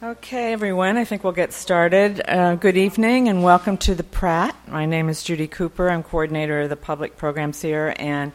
[0.00, 2.22] Okay, everyone, I think we'll get started.
[2.24, 4.54] Uh, good evening and welcome to the Pratt.
[4.68, 5.90] My name is Judy Cooper.
[5.90, 8.30] I'm coordinator of the public programs here, and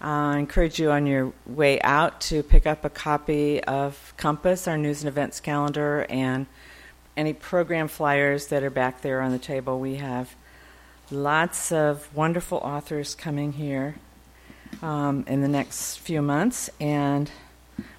[0.00, 4.68] uh, I encourage you on your way out to pick up a copy of Compass,
[4.68, 6.46] our news and events calendar, and
[7.16, 9.80] any program flyers that are back there on the table.
[9.80, 10.32] We have
[11.10, 13.96] lots of wonderful authors coming here
[14.80, 17.28] um, in the next few months, and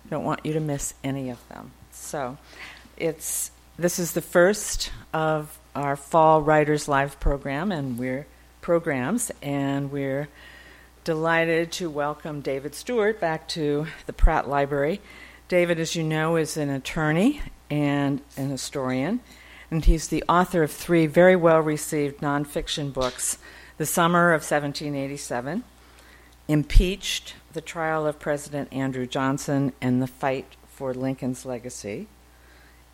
[0.09, 1.73] don't want you to miss any of them.
[1.91, 2.37] So,
[3.01, 8.27] it's this is the first of our fall writers live program and we're
[8.61, 10.27] programs and we're
[11.03, 15.01] delighted to welcome david stewart back to the pratt library.
[15.47, 19.19] David as you know is an attorney and an historian
[19.71, 23.39] and he's the author of three very well received nonfiction books
[23.77, 25.63] the summer of 1787
[26.47, 32.07] impeached the trial of president andrew johnson and the fight for lincoln's legacy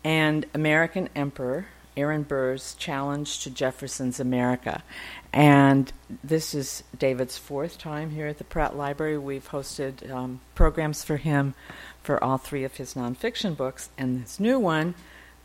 [0.04, 1.66] and American Emperor
[1.98, 4.84] Aaron Burr's challenge to Jefferson's America.
[5.32, 9.18] And this is David's fourth time here at the Pratt Library.
[9.18, 11.54] We've hosted um, programs for him
[12.00, 13.90] for all three of his nonfiction books.
[13.98, 14.94] And this new one,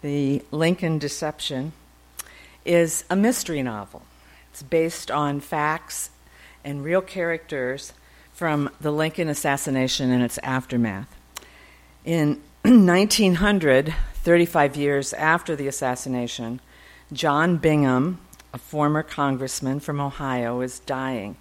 [0.02, 1.74] The Lincoln Deception,
[2.64, 4.04] is a mystery novel.
[4.52, 6.12] It's based on facts
[6.64, 7.94] and real characters
[8.32, 11.14] from the Lincoln assassination and its aftermath.
[12.06, 16.62] In 1900, 35 years after the assassination,
[17.12, 18.22] John Bingham,
[18.54, 21.36] a former congressman from Ohio, is dying.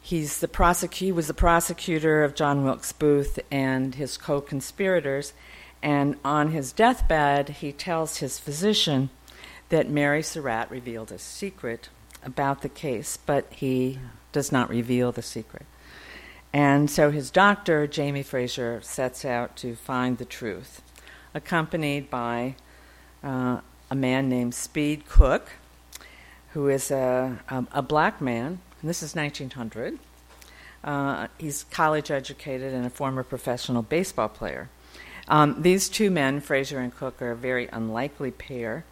[0.00, 5.34] He's the he was the prosecutor of John Wilkes Booth and his co conspirators,
[5.80, 9.10] and on his deathbed, he tells his physician
[9.68, 11.90] that Mary Surratt revealed a secret
[12.24, 14.00] about the case, but he
[14.32, 15.66] does not reveal the secret.
[16.52, 20.82] And so his doctor, Jamie Fraser, sets out to find the truth
[21.34, 22.54] accompanied by
[23.22, 25.50] uh, a man named Speed Cook,
[26.52, 28.60] who is a, a, a black man.
[28.80, 29.98] and this is 1900.
[30.84, 34.68] Uh, he's college educated and a former professional baseball player.
[35.26, 38.84] Um, these two men, Fraser and Cook, are a very unlikely pair,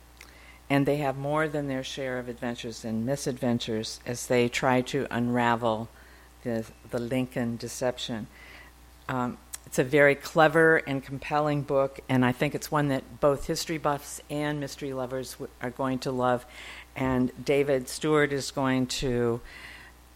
[0.68, 5.06] and they have more than their share of adventures and misadventures as they try to
[5.10, 5.88] unravel
[6.42, 8.26] the, the Lincoln deception.
[9.08, 13.46] Um, it's a very clever and compelling book, and I think it's one that both
[13.46, 16.46] history buffs and mystery lovers are going to love.
[16.94, 19.40] And David Stewart is going to.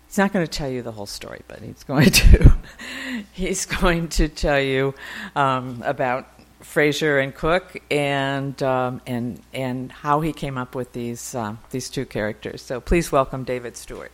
[0.06, 2.56] He's not going to tell you the whole story, but he's going to.
[3.33, 4.94] he's going to tell you
[5.34, 6.28] um, about
[6.61, 11.91] Fraser and Cook and um, and and how he came up with these uh, these
[11.91, 12.62] two characters.
[12.62, 14.12] So please welcome David Stewart.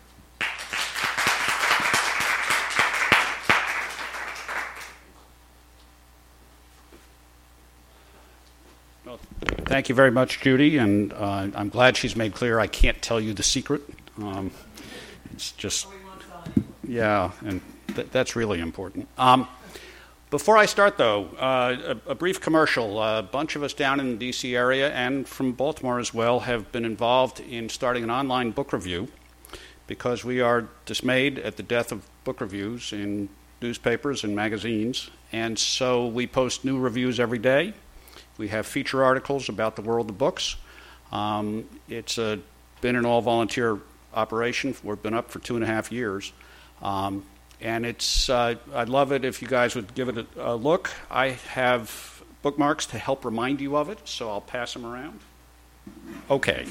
[9.67, 13.21] Thank you very much, Judy, and uh, I'm glad she's made clear I can't tell
[13.21, 13.83] you the secret.
[14.17, 14.53] Um,
[15.33, 15.89] it's just,
[16.87, 19.09] yeah, and th- that's really important.
[19.19, 19.49] Um,
[20.31, 23.03] before I start, though, uh, a, a, brief commercial.
[23.03, 24.55] A bunch of us down in the D.C.
[24.55, 29.09] area and from Baltimore as well have been involved in starting an online book review
[29.89, 33.29] because we are dismayed at the death of book reviews in
[33.61, 37.75] newspapers and magazines, and so we post new reviews every day
[38.39, 40.57] we have feature articles about the world of books.
[41.13, 42.39] Um, it's a,
[42.81, 43.79] been an all volunteer
[44.15, 44.75] operation.
[44.83, 46.33] We've been up for two and a half years.
[46.83, 47.25] Um,
[47.61, 50.91] and it's, uh, I'd love it if you guys would give it a, a, look.
[51.11, 55.21] I have bookmarks to help remind you of it, so I'll pass them around.
[56.31, 56.67] Okay,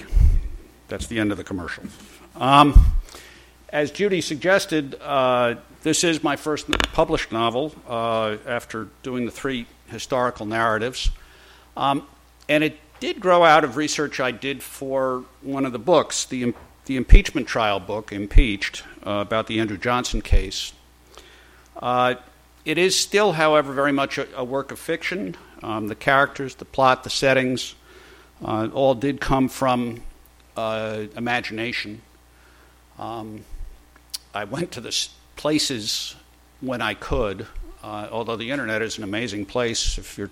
[0.88, 1.84] that's the end of the commercial.
[2.36, 2.86] Um,
[3.70, 9.66] as Judy suggested, uh, this is my first published novel uh, after doing the three
[9.88, 11.10] historical narratives.
[11.78, 12.08] Um,
[12.48, 16.54] and it did grow out of research I did for one of the books, the,
[16.86, 20.74] the impeachment trial book, Impeached, uh, about the Andrew Johnson case.
[21.82, 22.16] Uh,
[22.64, 25.36] it is still, however, very much a, a work of fiction.
[25.62, 27.76] Um, the characters, the plot, the settings,
[28.44, 30.02] uh, all did come from
[30.56, 32.02] uh, imagination.
[32.98, 33.44] Um,
[34.34, 36.16] I went to the places
[36.62, 37.48] when I could,
[37.84, 40.32] uh, although the internet is an amazing place if you're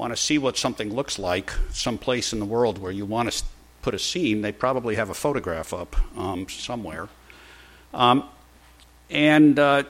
[0.00, 3.44] want to see what something looks like someplace in the world where you want to
[3.82, 7.10] put a scene, they probably have a photograph up um, somewhere.
[7.92, 8.24] Um,
[9.10, 9.82] and uh,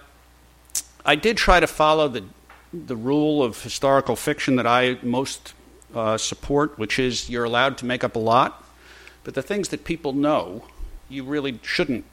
[1.06, 2.24] I did try to follow the,
[2.72, 5.54] the rule of historical fiction that I most
[5.94, 8.64] uh, support, which is you're allowed to make up a lot,
[9.22, 10.64] but the things that people know,
[11.08, 12.04] you really shouldn't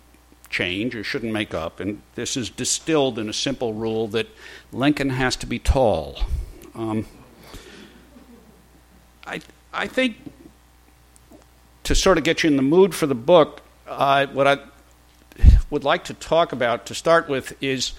[0.51, 1.79] change or shouldn't make up.
[1.79, 4.27] And this is distilled in a simple rule that
[4.71, 6.19] Lincoln has to be tall.
[6.75, 7.07] Um,
[9.27, 9.41] I,
[9.73, 10.15] I think
[11.83, 14.57] to sort of get you in the mood for the book, uh, what I
[15.69, 17.91] would like to talk about to start with is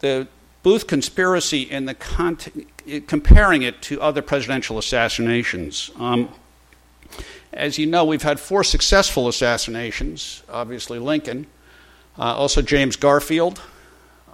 [0.00, 0.26] the
[0.62, 2.60] Booth conspiracy and the context,
[3.06, 5.90] comparing it to other presidential assassinations.
[5.98, 6.30] Um,
[7.52, 10.42] as you know, we've had four successful assassinations.
[10.48, 11.46] Obviously, Lincoln,
[12.18, 13.60] uh, also James Garfield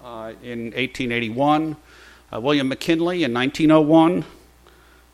[0.04, 1.76] uh, in 1881,
[2.32, 4.24] uh, William McKinley in 1901,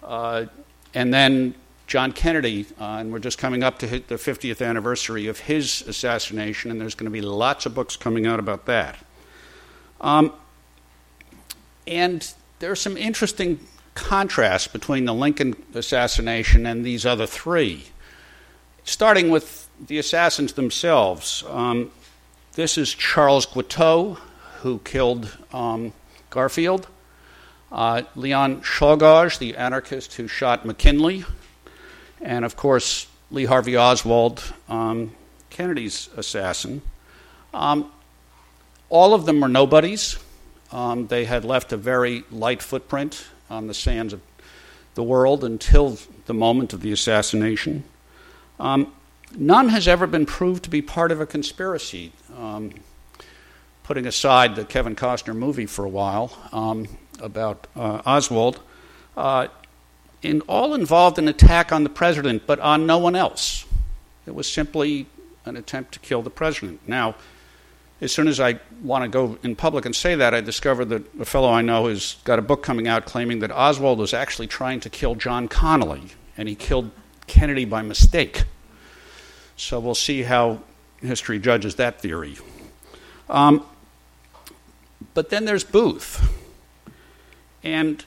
[0.02, 0.46] uh,
[0.94, 1.54] and then
[1.86, 2.66] John Kennedy.
[2.80, 6.94] Uh, and we're just coming up to the 50th anniversary of his assassination, and there's
[6.94, 8.96] going to be lots of books coming out about that.
[10.00, 10.32] Um,
[11.86, 13.60] and there are some interesting
[13.94, 17.84] contrasts between the Lincoln assassination and these other three.
[18.84, 21.44] Starting with the assassins themselves.
[21.48, 21.90] Um,
[22.54, 24.18] this is Charles Guiteau,
[24.60, 25.92] who killed um,
[26.30, 26.86] Garfield.
[27.72, 31.24] Uh, Leon Czolgosz, the anarchist who shot McKinley.
[32.20, 35.12] And of course, Lee Harvey Oswald, um,
[35.48, 36.82] Kennedy's assassin.
[37.54, 37.90] Um,
[38.90, 40.18] all of them were nobodies.
[40.70, 44.20] Um, they had left a very light footprint on the sands of
[44.94, 47.84] the world until the moment of the assassination.
[48.60, 48.92] Um,
[49.34, 52.12] none has ever been proved to be part of a conspiracy.
[52.36, 52.72] Um,
[53.82, 56.86] putting aside the Kevin Costner movie for a while um,
[57.22, 58.60] about uh, Oswald,
[59.16, 59.48] uh,
[60.22, 63.64] in all involved an attack on the president, but on no one else.
[64.26, 65.06] It was simply
[65.44, 66.80] an attempt to kill the president.
[66.86, 67.16] Now,
[68.00, 71.02] as soon as I want to go in public and say that, I discovered that
[71.20, 74.48] a fellow I know has got a book coming out claiming that Oswald was actually
[74.48, 76.90] trying to kill John Connally, and he killed
[77.26, 78.44] Kennedy by mistake.
[79.56, 80.60] So we'll see how
[81.00, 82.36] history judges that theory.
[83.28, 83.64] Um,
[85.14, 86.20] but then there's Booth,
[87.62, 88.04] and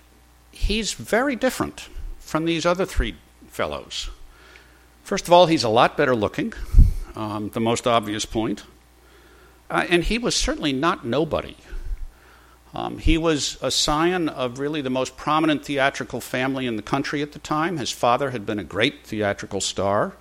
[0.51, 3.15] he's very different from these other three
[3.47, 4.09] fellows.
[5.03, 6.53] First of all, he's a lot better looking,
[7.15, 8.63] um, the most obvious point.
[9.69, 11.55] Uh, and he was certainly not nobody.
[12.73, 17.21] Um, he was a scion of really the most prominent theatrical family in the country
[17.21, 17.77] at the time.
[17.77, 20.13] His father had been a great theatrical star,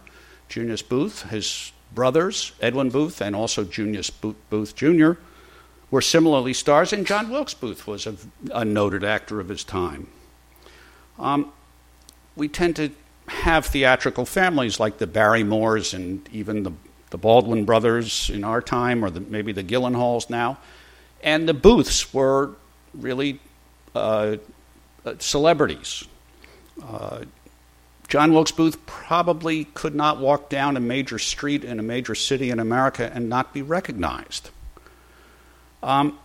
[0.49, 1.23] Junius Booth.
[1.31, 5.13] His brothers, Edwin Booth and also Junius Booth Jr.,
[5.91, 8.17] were similarly stars, and John Wilkes Booth was a,
[8.53, 10.09] a noted actor of his time.
[11.19, 11.53] Um,
[12.37, 12.91] we tend to
[13.29, 16.73] have theatrical families like the Barrymores and even the
[17.15, 20.59] the Baldwin brothers in our time, or the, maybe the Gyllenhaals now.
[21.23, 22.57] And the Booths were
[22.93, 23.39] really
[23.95, 24.39] uh,
[25.07, 26.09] uh, celebrities.
[26.83, 27.21] Uh,
[28.09, 32.51] John Wilkes Booth probably could not walk down a major street in a major city
[32.51, 34.51] in America and not be recognized.
[35.85, 36.19] Um,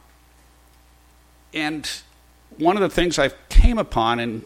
[1.54, 1.90] and
[2.58, 4.46] one of the things I came upon in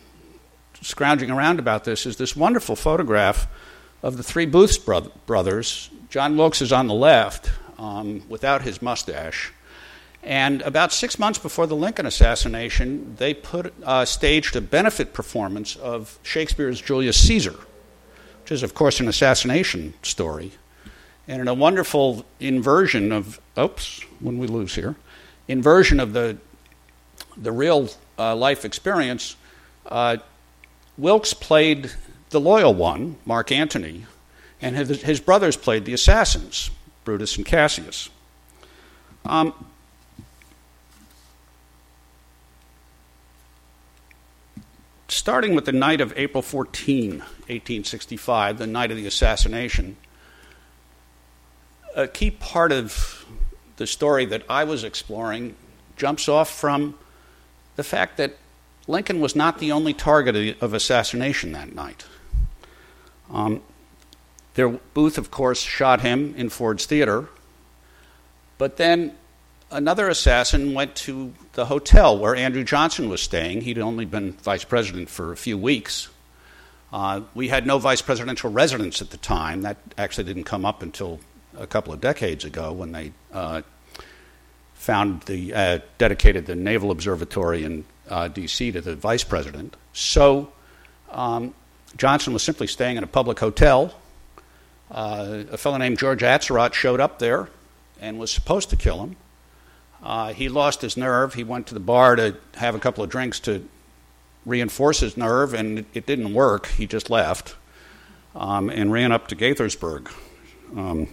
[0.82, 3.48] scrounging around about this is this wonderful photograph
[4.02, 8.82] of the three Booths bro- brothers John Wilkes is on the left um, without his
[8.82, 9.54] mustache.
[10.22, 15.76] And about six months before the Lincoln assassination, they put uh, staged a benefit performance
[15.76, 17.56] of Shakespeare's Julius Caesar,
[18.42, 20.54] which is, of course, an assassination story.
[21.28, 24.96] And in a wonderful inversion of, oops, when we lose here,
[25.48, 26.38] inversion of the,
[27.38, 29.36] the real uh, life experience,
[29.86, 30.18] uh,
[30.98, 31.92] Wilkes played
[32.30, 34.06] the loyal one, Mark Antony,
[34.62, 36.72] and his, his brothers played the assassins,
[37.04, 38.10] Brutus and Cassius.
[39.26, 39.54] Um,
[45.08, 49.96] starting with the night of April 14, 1865, the night of the assassination,
[51.96, 53.26] a key part of
[53.78, 55.56] the story that I was exploring
[55.96, 56.96] jumps off from
[57.76, 58.38] the fact that
[58.88, 62.06] Lincoln was not the only target of assassination that night.
[63.32, 63.62] Um,
[64.56, 67.28] Booth, of course, shot him in Ford's Theater.
[68.58, 69.16] But then
[69.72, 73.62] another assassin went to the hotel where Andrew Johnson was staying.
[73.62, 76.10] He'd only been vice president for a few weeks.
[76.92, 79.64] Uh, we had no vice presidential residence at the time.
[79.64, 81.20] That actually didn't come up until
[81.58, 83.62] a couple of decades ago when they uh,
[84.74, 88.72] found the uh, dedicated the Naval Observatory in uh, D.C.
[88.72, 89.76] to the vice president.
[89.94, 90.52] So
[91.12, 91.54] um,
[91.98, 93.94] Johnson was simply staying in a public hotel
[94.94, 97.50] uh, a fellow named George Atzerodt showed up there
[98.00, 99.16] and was supposed to kill him.
[100.04, 101.34] Uh, he lost his nerve.
[101.34, 103.68] He went to the bar to have a couple of drinks to
[104.46, 106.68] reinforce his nerve, and it, it didn't work.
[106.68, 107.56] He just left
[108.36, 110.12] um, and ran up to Gaithersburg.
[110.76, 111.08] Um,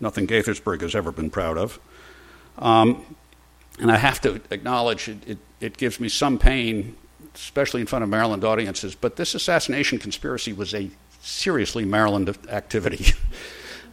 [0.00, 1.78] nothing Gaithersburg has ever been proud of.
[2.58, 3.04] Um,
[3.78, 6.96] and I have to acknowledge it, it, it, gives me some pain
[7.34, 13.12] especially in front of Maryland audiences, but this assassination conspiracy was a seriously Maryland activity.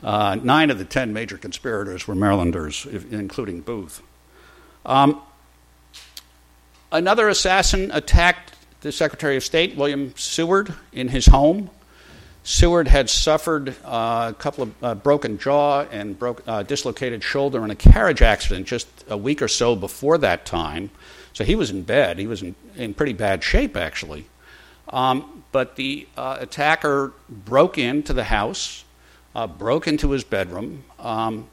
[0.03, 4.01] Uh, nine of the ten major conspirators were Marylanders, including Booth.
[4.86, 5.22] Um,
[6.91, 11.69] another assassin attacked the Secretary of State, William Seward, in his home.
[12.44, 17.64] Seward had suffered uh, a couple of uh, broken jaw and broke, uh, dislocated shoulder
[17.64, 20.92] in a carriage accident just a week or so before that time.
[21.32, 22.20] So he was in bed.
[22.20, 24.26] He was in, in pretty bad shape, actually.
[24.90, 28.84] Um, but the uh, attacker broke into the house,
[29.34, 31.48] uh, broke into his bedroom, um,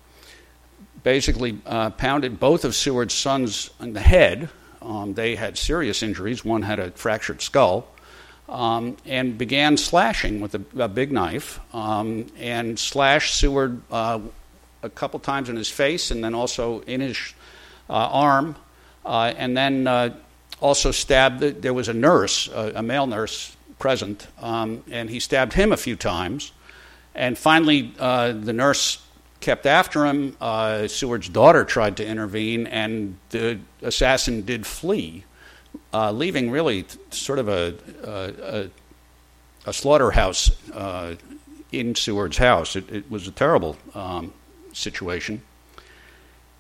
[1.05, 4.49] basically uh, pounded both of Seward's sons in the head.
[4.83, 6.45] Um, they had serious injuries.
[6.45, 7.87] One had a fractured skull
[8.50, 14.21] um, and began slashing with a, a big knife um, and slashed Seward uh,
[14.83, 17.16] a couple times in his face and then also in his
[17.88, 18.57] uh, arm,
[19.07, 20.14] uh, and then uh,
[20.61, 21.40] also stabbed.
[21.40, 25.76] The, there was a nurse, a male nurse present, um, and he stabbed him a
[25.76, 26.52] few times.
[27.14, 29.02] And finally, uh, the nurse
[29.40, 30.37] kept after him.
[30.40, 35.25] Uh, Seward's daughter tried to intervene, and the assassin did flee
[35.93, 37.75] uh, leaving really sort of a,
[38.05, 38.71] a,
[39.67, 41.15] a slaughterhouse uh,
[41.73, 42.77] in Seward's house.
[42.77, 44.33] It, it was a terrible um,
[44.73, 45.43] situation.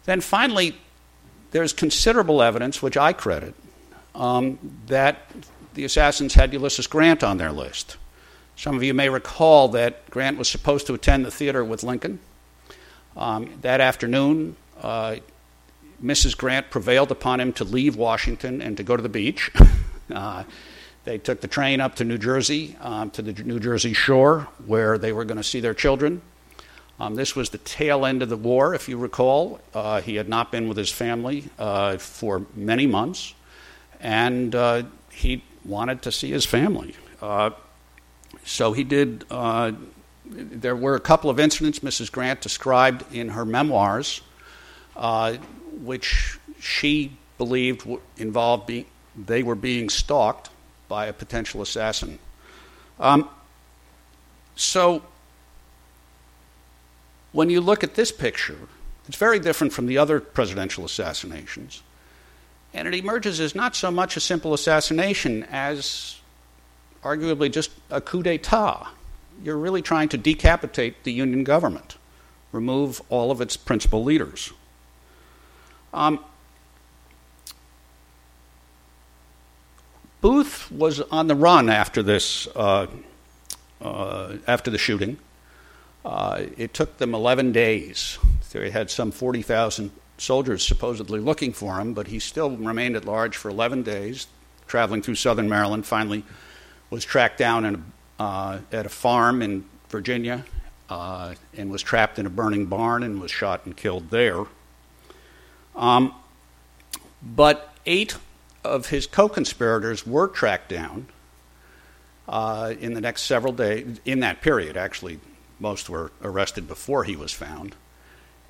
[0.04, 0.76] Then finally,
[1.50, 3.54] there's considerable evidence, which I credit,
[4.14, 5.18] um, that
[5.74, 7.96] the assassins had Ulysses Grant on their list.
[8.56, 12.18] Some of you may recall that Grant was supposed to attend the theater with Lincoln.
[13.16, 15.16] Um, that afternoon, uh,
[16.02, 16.36] Mrs.
[16.36, 19.50] Grant prevailed upon him to leave Washington and to go to the beach.
[20.14, 20.44] uh,
[21.04, 24.98] they took the train up to New Jersey, um, to the New Jersey shore, where
[24.98, 26.22] they were going to see their children.
[26.98, 29.60] Um, this was the tail end of the war, if you recall.
[29.72, 33.34] Uh, he had not been with his family uh, for many months,
[34.00, 36.94] and uh, he wanted to see his family.
[37.22, 37.50] Uh,
[38.44, 39.24] so he did.
[39.30, 39.72] Uh,
[40.26, 42.12] there were a couple of incidents Mrs.
[42.12, 44.20] Grant described in her memoirs
[44.96, 45.38] uh,
[45.82, 50.50] which she believed involved being, they were being stalked
[50.88, 52.18] by a potential assassin.
[52.98, 53.28] Um,
[54.56, 55.02] so,
[57.32, 58.58] when you look at this picture,
[59.08, 61.82] it's very different from the other presidential assassinations.
[62.74, 66.20] And it emerges as not so much a simple assassination as
[67.02, 68.88] arguably just a coup d'etat.
[69.42, 71.96] You're really trying to decapitate the Union government,
[72.52, 74.52] remove all of its principal leaders.
[75.92, 76.20] Um,
[80.20, 82.86] Booth was on the run after this, uh,
[83.80, 85.18] uh, after the shooting.
[86.04, 88.18] Uh, it took them 11 days.
[88.52, 93.36] They had some 40,000 soldiers supposedly looking for him, but he still remained at large
[93.36, 94.26] for 11 days,
[94.66, 95.86] traveling through southern Maryland.
[95.86, 96.24] Finally,
[96.90, 97.64] was tracked down
[98.18, 100.44] a, uh, at a farm in Virginia
[100.90, 104.44] uh, and was trapped in a burning barn and was shot and killed there.
[105.80, 106.14] Um,
[107.22, 108.16] but eight
[108.62, 111.08] of his co conspirators were tracked down
[112.28, 115.18] uh, in the next several days, in that period, actually.
[115.58, 117.74] Most were arrested before he was found.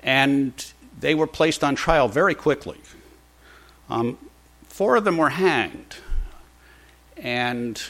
[0.03, 0.53] And
[0.99, 2.79] they were placed on trial very quickly.
[3.89, 4.17] Um,
[4.67, 5.95] four of them were hanged.
[7.17, 7.81] And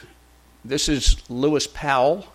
[0.66, 2.26] this is Lewis Powell.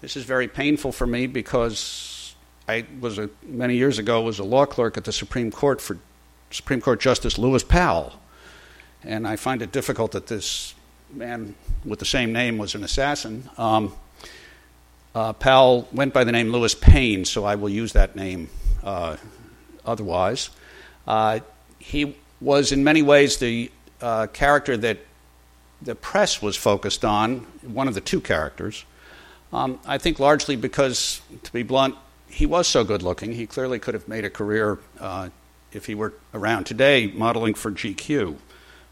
[0.00, 2.34] This is very painful for me because
[2.66, 5.98] I was a, many years ago was a law clerk at the Supreme Court for
[6.50, 8.14] Supreme Court Justice Lewis Powell.
[9.02, 10.74] And I find it difficult that this
[11.12, 13.48] man with the same name was an assassin.
[13.56, 13.94] Um,
[15.14, 18.48] uh, Powell went by the name Lewis Payne, so I will use that name
[18.84, 19.16] uh,
[19.84, 20.50] otherwise.
[21.06, 21.40] Uh,
[21.78, 24.98] he was, in many ways, the uh, character that
[25.80, 28.84] the press was focused on, one of the two characters.
[29.52, 31.94] Um, I think largely because, to be blunt,
[32.28, 33.32] he was so good looking.
[33.32, 35.30] He clearly could have made a career uh,
[35.72, 38.36] if he were around today, modeling for GQ.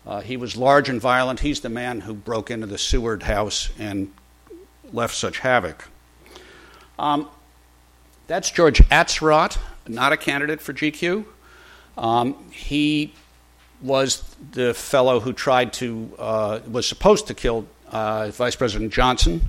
[0.06, 1.40] Uh, he was large and violent.
[1.40, 4.12] He's the man who broke into the Seward house and
[4.92, 5.88] left such havoc.
[6.98, 7.28] Um,
[8.26, 11.24] that's George Atzerodt, not a candidate for GQ.
[11.96, 13.14] Um, he
[13.80, 19.48] was the fellow who tried to, uh, was supposed to kill uh, Vice President Johnson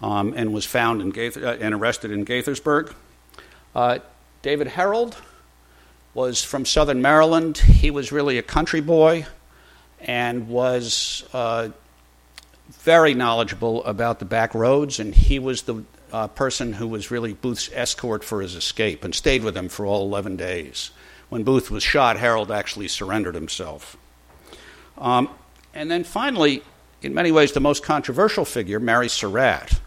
[0.00, 2.92] um, and was found in Gaith- uh, and arrested in Gaithersburg.
[3.74, 3.98] Uh,
[4.42, 5.16] David Herold
[6.14, 7.58] was from southern Maryland.
[7.58, 9.26] He was really a country boy
[10.00, 11.70] and was uh,
[12.70, 17.32] very knowledgeable about the back roads, and he was the uh, person who was really
[17.32, 20.90] Booth's escort for his escape and stayed with him for all 11 days.
[21.30, 23.96] When Booth was shot, Herold actually surrendered himself.
[24.98, 25.30] Um,
[25.72, 26.62] and then finally,
[27.00, 29.80] in many ways, the most controversial figure, Mary Surratt.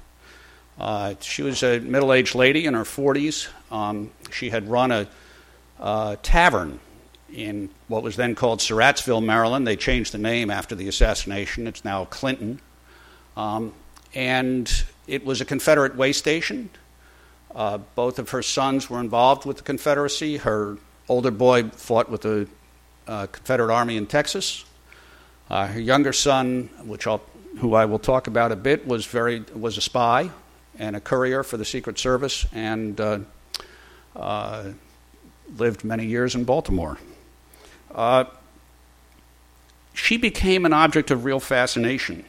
[0.80, 3.48] Uh, she was a middle aged lady in her 40s.
[3.72, 5.08] Um, she had run a
[5.86, 6.80] uh, tavern
[7.32, 9.68] in what was then called Surrattsville, Maryland.
[9.68, 11.68] They changed the name after the assassination.
[11.68, 12.60] It's now Clinton.
[13.38, 13.72] Um,
[14.16, 14.72] and
[15.08, 16.72] it was a Confederate way station.
[17.54, 20.38] Uh, both of her sons were involved with the Confederacy.
[20.38, 20.78] Her
[21.08, 22.48] older boy fought with the
[23.08, 24.66] uh, Confederate Army in Texas.
[25.50, 27.22] Uh, her younger son, which I'll,
[27.60, 30.32] who I will talk about a bit, was very was a spy
[30.80, 33.20] and a courier for the Secret Service, and uh,
[34.16, 34.72] uh,
[35.58, 36.98] lived many years in Baltimore.
[37.94, 38.26] Uh,
[39.94, 42.26] she became an object of real fascination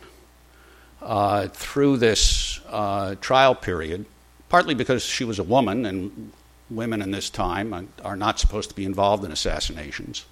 [1.02, 4.06] uh, through this uh, trial period,
[4.48, 6.32] partly because she was a woman, and
[6.70, 10.24] women in this time are not supposed to be involved in assassinations.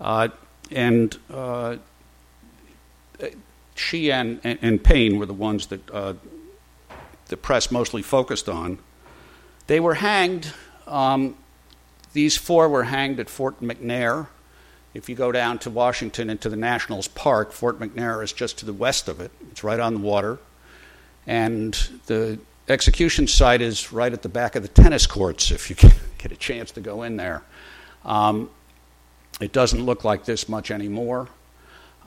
[0.00, 0.28] Uh,
[0.70, 1.76] and uh,
[3.74, 6.14] she and, and, Paine were the ones that uh,
[7.26, 8.78] the press mostly focused on.
[9.66, 10.52] They were hanged.
[10.86, 11.36] Um,
[12.14, 14.28] these four were hanged at Fort McNair
[14.94, 18.66] if you go down to Washington into the Nationals Park, Fort McNair is just to
[18.66, 19.32] the west of it.
[19.50, 20.38] It's right on the water.
[21.26, 21.74] And
[22.06, 25.76] the execution site is right at the back of the tennis courts if you
[26.18, 27.42] get a chance to go in there.
[28.04, 28.50] Um,
[29.40, 31.28] it doesn't look like this much anymore,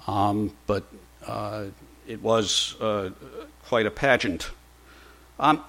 [0.08, 0.86] um, but
[1.26, 1.66] uh,
[2.08, 3.10] it was uh,
[3.66, 4.50] quite a pageant.
[5.40, 5.62] Um,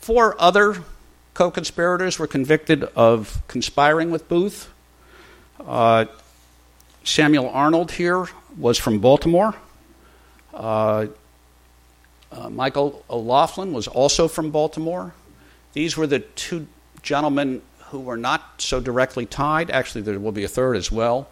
[0.00, 0.84] four other
[1.34, 4.70] co conspirators were convicted of conspiring with Booth.
[5.60, 6.06] Uh,
[7.04, 9.54] Samuel Arnold here was from Baltimore.
[10.52, 11.06] Uh,
[12.30, 15.14] uh, Michael O'Laughlin was also from Baltimore.
[15.72, 16.66] These were the two
[17.02, 19.70] gentlemen who were not so directly tied.
[19.70, 21.28] Actually, there will be a third as well.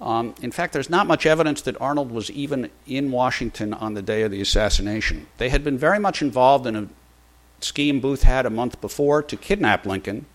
[0.00, 4.02] Um, in fact, there's not much evidence that Arnold was even in Washington on the
[4.02, 5.26] day of the assassination.
[5.38, 6.88] They had been very much involved in a
[7.64, 10.26] scheme Booth had a month before to kidnap Lincoln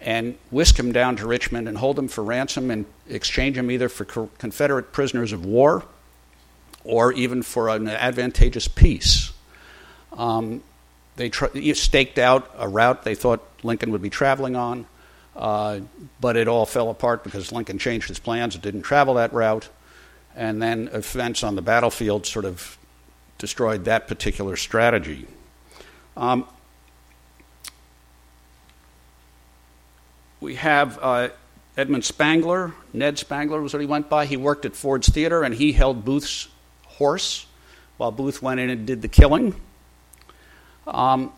[0.00, 3.88] and whisk him down to Richmond and hold him for ransom and exchange him either
[3.88, 4.04] for
[4.38, 5.84] Confederate prisoners of war
[6.84, 9.32] or even for an advantageous peace.
[10.12, 10.62] Um,
[11.16, 14.86] they tr- staked out a route they thought Lincoln would be traveling on,
[15.36, 15.80] uh,
[16.20, 19.68] but it all fell apart because Lincoln changed his plans and didn't travel that route.
[20.34, 22.78] And then events on the battlefield sort of
[23.38, 25.26] destroyed that particular strategy.
[26.16, 26.46] Um,
[30.40, 31.28] we have uh,
[31.76, 32.74] Edmund Spangler.
[32.92, 34.26] Ned Spangler was what he went by.
[34.26, 36.48] He worked at Ford's Theater and he held Booth's
[36.86, 37.46] horse
[37.96, 39.54] while Booth went in and did the killing.
[40.86, 41.32] Um,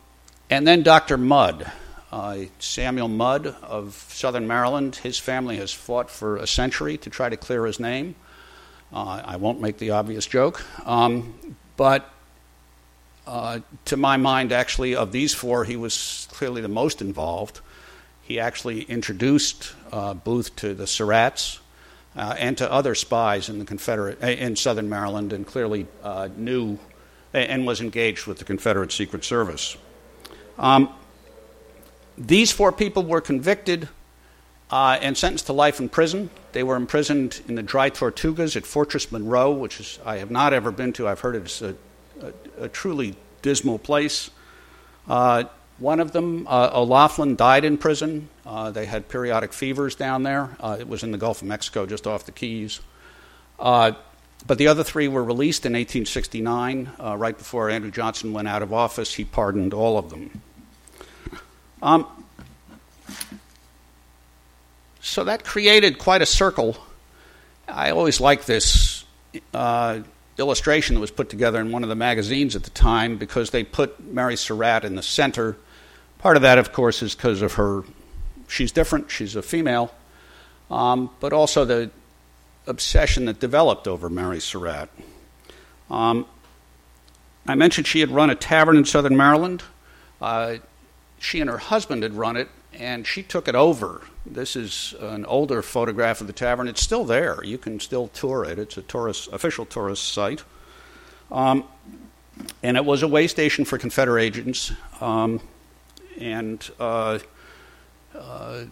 [0.51, 1.17] and then Dr.
[1.17, 1.71] Mudd,
[2.11, 4.97] uh, Samuel Mudd of Southern Maryland.
[4.97, 8.15] His family has fought for a century to try to clear his name.
[8.93, 10.65] Uh, I won't make the obvious joke.
[10.87, 12.09] Um, but
[13.27, 17.61] uh, to my mind, actually, of these four, he was clearly the most involved.
[18.23, 21.59] He actually introduced uh, Booth to the Surratts
[22.17, 26.29] uh, and to other spies in the Confederate uh, in Southern Maryland, and clearly uh,
[26.37, 26.79] knew
[27.33, 29.77] and was engaged with the Confederate Secret Service.
[30.59, 30.89] Um,
[32.17, 33.89] these four people were convicted
[34.71, 36.31] and sentenced to life in prison.
[36.53, 40.53] They were imprisoned in the Dry Tortugas at Fortress Monroe, which is I have not
[40.53, 41.09] ever been to.
[41.09, 41.75] I've heard it's a,
[42.25, 44.31] a, a truly dismal place.
[45.09, 45.45] Uh,
[45.79, 48.29] one of them, uh, O'Laughlin, died in prison.
[48.47, 50.57] Uh, they had periodic fevers down there.
[50.61, 52.81] Uh, it was in the Gulf of Mexico, just off the Keys.
[53.59, 53.93] Uh,
[54.47, 58.63] but the other three were released in 1869, uh, right before Andrew Johnson went out
[58.63, 59.15] of office.
[59.15, 60.43] He pardoned all of them.
[61.83, 62.07] Um,
[65.01, 66.77] so that created quite a circle.
[67.67, 69.05] I always like this
[70.39, 73.63] illustration that was put together in one of the magazines at the time because they
[73.63, 75.57] put Mary Surratt in the center
[76.25, 77.83] Part of that, of course, is because of her,
[78.49, 79.93] she's different, she's a female,
[80.71, 81.91] um, but also the
[82.67, 84.89] obsession that developed over Mary Surratt.
[85.91, 86.25] Um,
[87.47, 89.65] I mentioned she had run a tavern in southern Maryland.
[90.19, 90.57] Uh,
[91.19, 94.03] she and her husband had run it, and she took it over.
[94.27, 96.69] This is an older photograph of the tavern.
[96.69, 97.43] It's still there.
[97.45, 98.59] You can still tour it.
[98.59, 100.43] It's a tourist, official tourist site.
[101.31, 101.65] Um,
[102.63, 104.73] and it was a way station for Confederate agents.
[105.01, 105.41] Um,
[106.19, 107.19] and uh,
[108.15, 108.65] uh,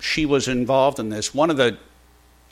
[0.00, 1.34] she was involved in this.
[1.34, 1.76] One of the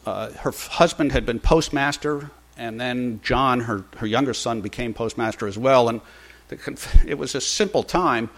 [0.05, 5.46] uh, her husband had been postmaster, and then John, her her younger son, became postmaster
[5.46, 5.88] as well.
[5.88, 6.01] And
[6.49, 8.31] the, it was a simple time.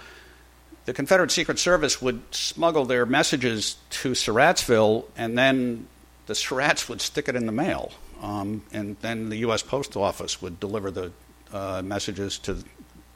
[0.89, 5.87] The Confederate Secret Service would smuggle their messages to Surrattsville, and then
[6.25, 7.93] the Surratts would stick it in the mail.
[8.23, 9.63] um, and then the U.S.
[9.63, 11.13] Post Office would deliver the
[11.53, 12.65] uh, messages to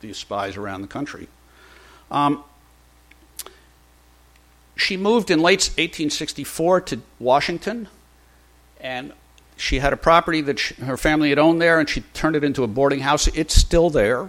[0.02, 1.28] the spies around the country.
[2.10, 2.44] Um,
[4.76, 7.88] she moved in late 1864 to Washington,
[8.82, 9.14] and
[9.56, 12.44] she had a property that she, her family had owned there, and she turned it
[12.44, 13.28] into a boarding house.
[13.28, 14.28] It's still there.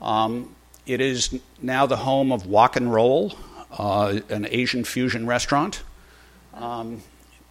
[0.00, 3.34] Um, it is now the home of Wok and Roll,
[3.78, 5.82] uh, an Asian fusion restaurant.
[6.54, 7.02] Um,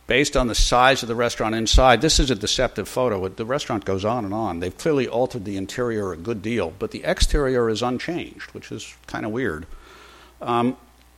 [0.07, 3.27] based on the size of the restaurant inside, this is a deceptive photo.
[3.29, 4.59] The restaurant goes on and on.
[4.59, 8.93] They've clearly altered the interior a good deal, but the exterior is unchanged, which is
[9.07, 9.65] kind of weird.
[10.41, 10.75] Um,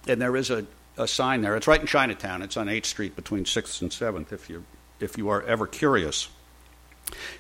[0.08, 0.65] and there is a,
[0.97, 1.56] a sign there.
[1.56, 2.41] It's right in Chinatown.
[2.41, 4.63] It's on 8th Street between 6th and 7th, if you,
[4.99, 6.30] if you are ever curious.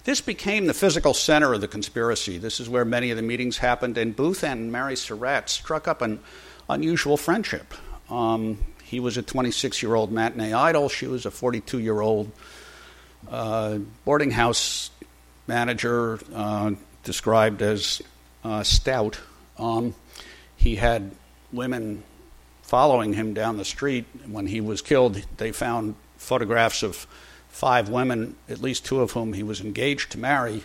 [0.03, 2.37] This became the physical center of the conspiracy.
[2.37, 6.01] This is where many of the meetings happened, and Booth and Mary Surratt struck up
[6.01, 6.19] an
[6.69, 7.73] unusual friendship.
[8.09, 12.31] Um, he was a 26 year old matinee idol, she was a 42 year old
[13.29, 14.91] uh, boarding house
[15.47, 16.71] manager, uh,
[17.03, 18.01] described as
[18.43, 19.19] uh, stout.
[19.57, 19.95] Um,
[20.55, 21.11] he had
[21.51, 22.03] women
[22.61, 24.05] following him down the street.
[24.27, 27.05] When he was killed, they found photographs of
[27.53, 30.63] five women, at least two of whom he was engaged to marry,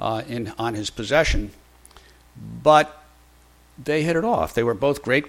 [0.00, 1.50] uh, in, on his possession.
[2.62, 3.02] But
[3.76, 4.54] they hit it off.
[4.54, 5.26] They were both great,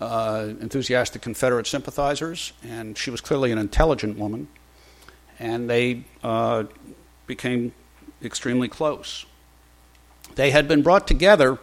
[0.00, 4.46] uh, enthusiastic Confederate sympathizers, and she was clearly an intelligent woman.
[5.40, 6.64] And they uh,
[7.26, 7.72] became
[8.22, 9.26] extremely close.
[10.36, 11.58] They had been brought together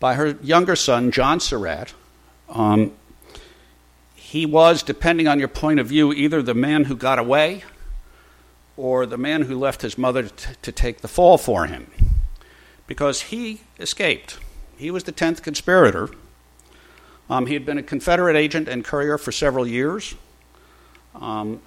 [0.00, 1.94] by her younger son, John Surratt.
[2.48, 2.92] Um,
[4.30, 7.64] he was, depending on your point of view, either the man who got away
[8.76, 11.90] or the man who left his mother t- to take the fall for him.
[12.86, 14.38] Because he escaped.
[14.76, 16.10] He was the 10th conspirator.
[17.28, 20.14] Um, he had been a Confederate agent and courier for several years.
[21.16, 21.60] Um,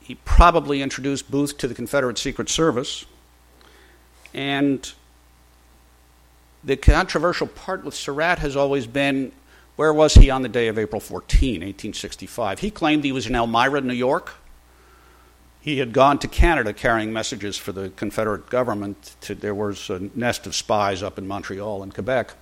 [0.00, 3.04] he probably introduced Booth to the Confederate Secret Service.
[4.32, 4.90] And
[6.64, 9.32] the controversial part with Surratt has always been
[9.76, 12.60] where was he on the day of April 14, 1865?
[12.60, 14.32] He claimed he was in Elmira, New York.
[15.60, 19.16] He had gone to Canada carrying messages for the Confederate government.
[19.22, 22.32] To, there was a nest of spies up in Montreal and Quebec.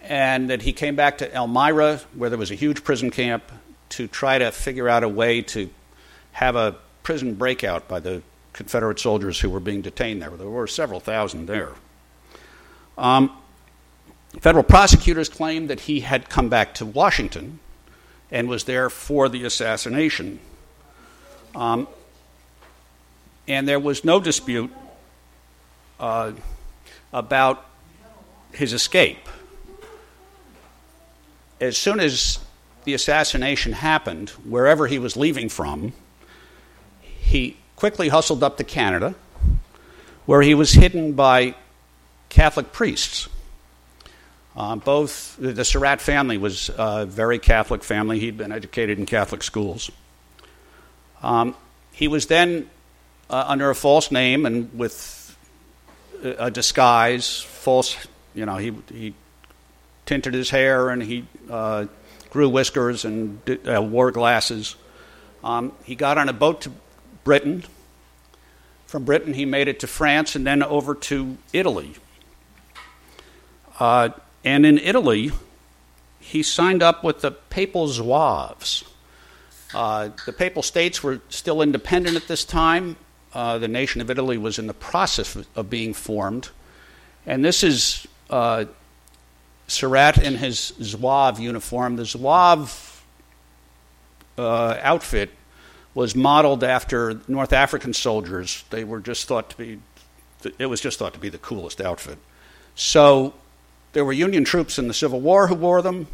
[0.00, 3.44] And that he came back to Elmira, where there was a huge prison camp,
[3.90, 5.70] to try to figure out a way to
[6.32, 10.30] have a prison breakout by the Confederate soldiers who were being detained there.
[10.30, 11.72] There were several thousand there.
[12.98, 13.36] Um,
[14.40, 17.60] Federal prosecutors claimed that he had come back to Washington
[18.30, 20.40] and was there for the assassination.
[21.54, 21.86] Um,
[23.46, 24.72] and there was no dispute
[26.00, 26.32] uh,
[27.12, 27.66] about
[28.52, 29.28] his escape.
[31.60, 32.38] As soon as
[32.84, 35.92] the assassination happened, wherever he was leaving from,
[37.00, 39.14] he quickly hustled up to Canada,
[40.26, 41.54] where he was hidden by
[42.28, 43.28] Catholic priests.
[44.54, 48.18] Uh, both the Surratt family was a very Catholic family.
[48.18, 49.90] He'd been educated in Catholic schools.
[51.22, 51.54] Um,
[51.92, 52.68] he was then
[53.30, 55.36] uh, under a false name and with
[56.22, 57.96] a disguise, false.
[58.34, 59.14] You know, he he
[60.04, 61.86] tinted his hair and he uh,
[62.30, 64.76] grew whiskers and uh, wore glasses.
[65.42, 66.72] Um, he got on a boat to
[67.24, 67.64] Britain.
[68.86, 71.94] From Britain, he made it to France and then over to Italy.
[73.80, 74.10] Uh,
[74.44, 75.32] and in Italy,
[76.20, 78.84] he signed up with the Papal Zouaves.
[79.74, 82.96] Uh, the Papal States were still independent at this time.
[83.32, 86.50] Uh, the nation of Italy was in the process of, being formed.
[87.26, 88.66] And this is uh,
[89.66, 91.96] Surratt in his Zouave uniform.
[91.96, 93.00] The Zouave
[94.36, 95.30] uh, outfit
[95.94, 98.64] was modeled after North African soldiers.
[98.70, 99.80] They were just thought to be,
[100.58, 102.18] it was just thought to be the coolest outfit.
[102.74, 103.34] So
[103.92, 106.06] there were Union troops in the Civil War who wore them.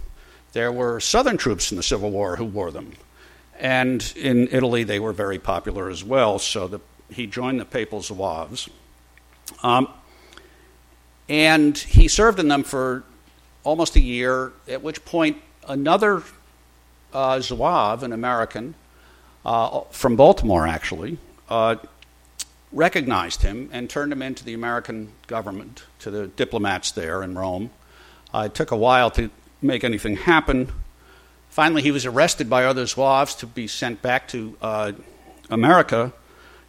[0.53, 2.93] There were Southern troops in the Civil War who wore them.
[3.59, 8.01] And in Italy, they were very popular as well, so the, he joined the Papal
[8.01, 8.69] Zouaves.
[9.62, 9.88] Um,
[11.29, 13.05] and he served in them for
[13.64, 16.23] almost a year, at which point another
[17.12, 18.75] uh, Zouave, an American,
[19.45, 21.77] uh, from Baltimore actually, uh,
[22.72, 27.70] recognized him and turned him into the American government, to the diplomats there in Rome.
[28.33, 29.31] Uh, it took a while to
[29.62, 30.70] make anything happen.
[31.48, 34.92] Finally, he was arrested by other Zouaves to be sent back to uh,
[35.50, 36.12] America.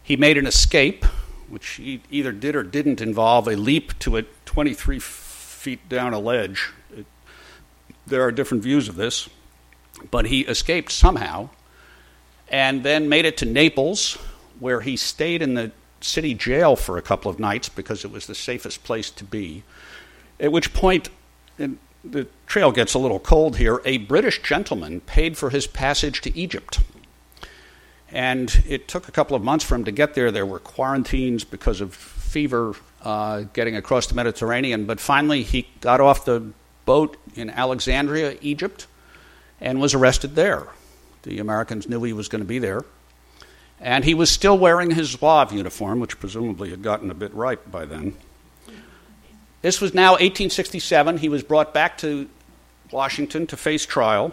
[0.02, 1.04] He made an escape,
[1.48, 6.18] which he either did or didn't involve a leap to a 23 feet down a
[6.18, 6.72] ledge.
[6.96, 7.06] It,
[8.06, 9.28] there are different views of this,
[10.10, 11.50] but he escaped somehow
[12.48, 14.18] and then made it to Naples,
[14.58, 18.26] where he stayed in the city jail for a couple of nights because it was
[18.26, 19.62] the safest place to be.
[20.38, 21.10] At which point,
[21.58, 26.36] the trail gets a little cold here, a British gentleman paid for his passage to
[26.36, 26.80] Egypt.
[28.10, 30.30] And it took a couple of months for him to get there.
[30.30, 34.86] There were quarantines because of fever uh, getting across the Mediterranean.
[34.86, 36.52] But finally, he got off the
[36.86, 38.86] boat in Alexandria, Egypt,
[39.60, 40.66] and was arrested there.
[41.22, 42.84] The Americans knew he was going to be there.
[43.80, 47.70] And he was still wearing his Zouave uniform, which presumably had gotten a bit ripe
[47.70, 48.14] by then.
[49.62, 51.18] This was now 1867.
[51.18, 52.28] He was brought back to
[52.90, 54.32] Washington to face trial.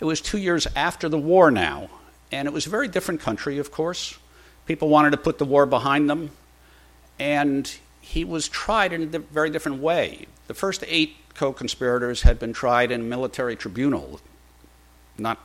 [0.00, 1.88] It was two years after the war now,
[2.30, 4.18] and it was a very different country, of course.
[4.66, 6.30] People wanted to put the war behind them,
[7.18, 10.26] and he was tried in a very different way.
[10.48, 14.20] The first eight co conspirators had been tried in a military tribunal,
[15.18, 15.38] not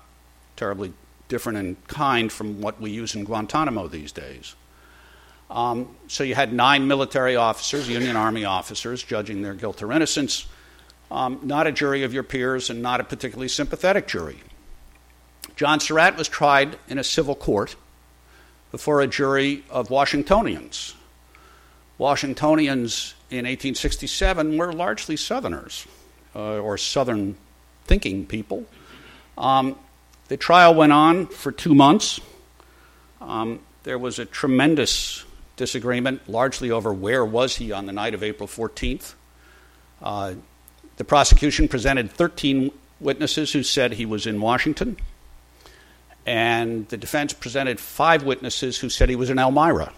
[0.56, 0.94] terribly
[1.28, 4.56] different in kind from what we use in Guantanamo these days.
[5.50, 10.46] Um, so you had nine military officers, Union Army officers, judging their guilt or innocence,
[11.10, 14.40] um, not a jury of your peers and not a particularly sympathetic jury.
[15.56, 17.76] John Surratt was tried in a civil court
[18.72, 20.96] before a jury of Washingtonians.
[21.98, 25.88] Washingtonians in 1867 were largely Southerners
[26.36, 27.38] uh, or Southern
[27.86, 28.66] thinking people.
[29.38, 29.78] Um,
[30.28, 32.20] the trial went on for two months.
[33.22, 35.24] Um, there was a tremendous
[35.56, 39.14] disagreement, largely over where was he on the night of April 14th.
[40.02, 40.36] Uh,
[40.98, 44.98] the prosecution presented 13 witnesses who said he was in Washington,
[46.26, 49.94] and the defense presented five witnesses who said he was in Elmira.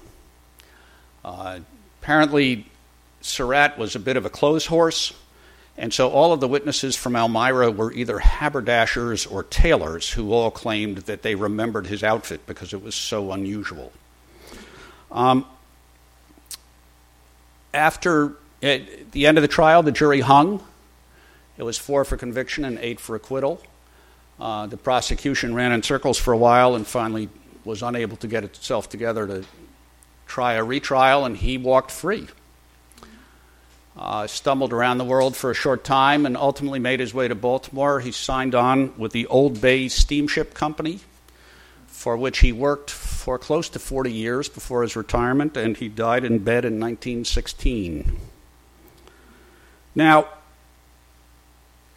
[1.24, 1.60] Uh,
[2.02, 2.66] apparently,
[3.22, 5.14] Surratt was a bit of a clothes horse.
[5.80, 10.52] And so all of the witnesses from Elmira were either haberdashers or tailors who all
[10.52, 13.94] claimed that they remembered his outfit because it was so unusual.
[15.10, 15.46] Um,
[17.74, 20.62] after the end of the trial, the jury hung.
[21.58, 23.62] It was four for conviction and eight for acquittal.
[24.38, 27.30] Uh, the prosecution ran in circles for a while and finally
[27.64, 29.46] was unable to get itself together to
[30.28, 32.28] try a retrial, and he walked free
[34.00, 37.36] uh, stumbled around the world for a short time and ultimately made his way to
[37.36, 38.00] Baltimore.
[38.00, 41.02] He signed on with the Old Bay Steamship Company,
[41.86, 46.24] for which he worked for close to 40 years before his retirement, and he died
[46.24, 48.18] in bed in 1916.
[49.94, 50.30] Now,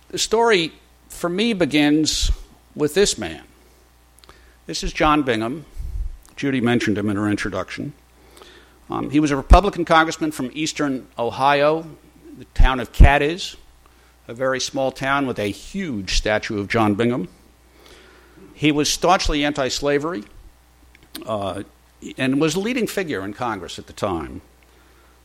[0.09, 0.73] the story
[1.09, 2.33] for me begins
[2.75, 3.45] with this man.
[4.67, 5.67] This is John Bingham.
[6.35, 7.93] Judy mentioned him in her introduction.
[8.91, 11.87] Um, he was a Republican congressman from eastern Ohio,
[12.37, 13.57] the town of Cadiz,
[14.29, 17.29] a very small town with a huge statue of John Bingham.
[18.55, 20.25] He was staunchly anti slavery
[21.27, 21.63] uh,
[22.17, 24.41] and was a leading figure in Congress at the time.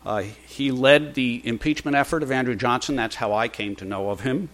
[0.06, 2.96] Uh, he led the impeachment effort of Andrew Johnson.
[2.96, 4.50] That's how I came to know of him.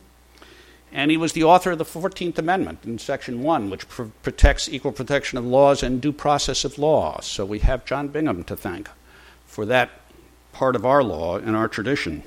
[0.93, 4.69] And he was the author of the 14th Amendment in Section 1, which pr- protects
[4.69, 7.19] equal protection of laws and due process of law.
[7.21, 8.87] So we have John Bingham to thank
[9.47, 9.89] for that
[10.51, 12.21] part of our law and our tradition.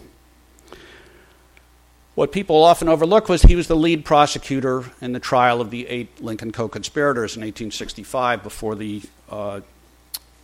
[2.16, 5.87] What people often overlook was he was the lead prosecutor in the trial of the
[5.87, 9.61] eight Lincoln co conspirators in 1865 before the uh,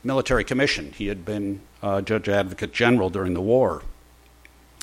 [0.04, 0.92] military commission.
[0.92, 3.82] He had been uh, Judge Advocate General during the war.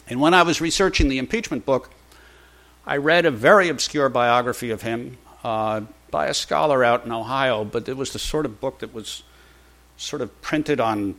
[0.10, 1.92] And when I was researching the impeachment book,
[2.90, 7.64] I read a very obscure biography of him uh, by a scholar out in Ohio,
[7.64, 9.22] but it was the sort of book that was
[9.96, 11.14] sort of printed on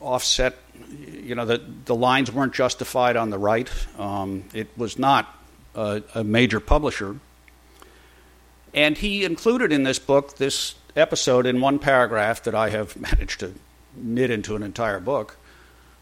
[0.00, 0.58] offset.
[0.98, 3.70] You know, the, the lines weren't justified on the right.
[4.00, 5.32] Um, it was not
[5.76, 7.20] a, a major publisher.
[8.74, 13.38] And he included in this book this episode in one paragraph that I have managed
[13.40, 13.54] to
[13.94, 15.36] knit into an entire book,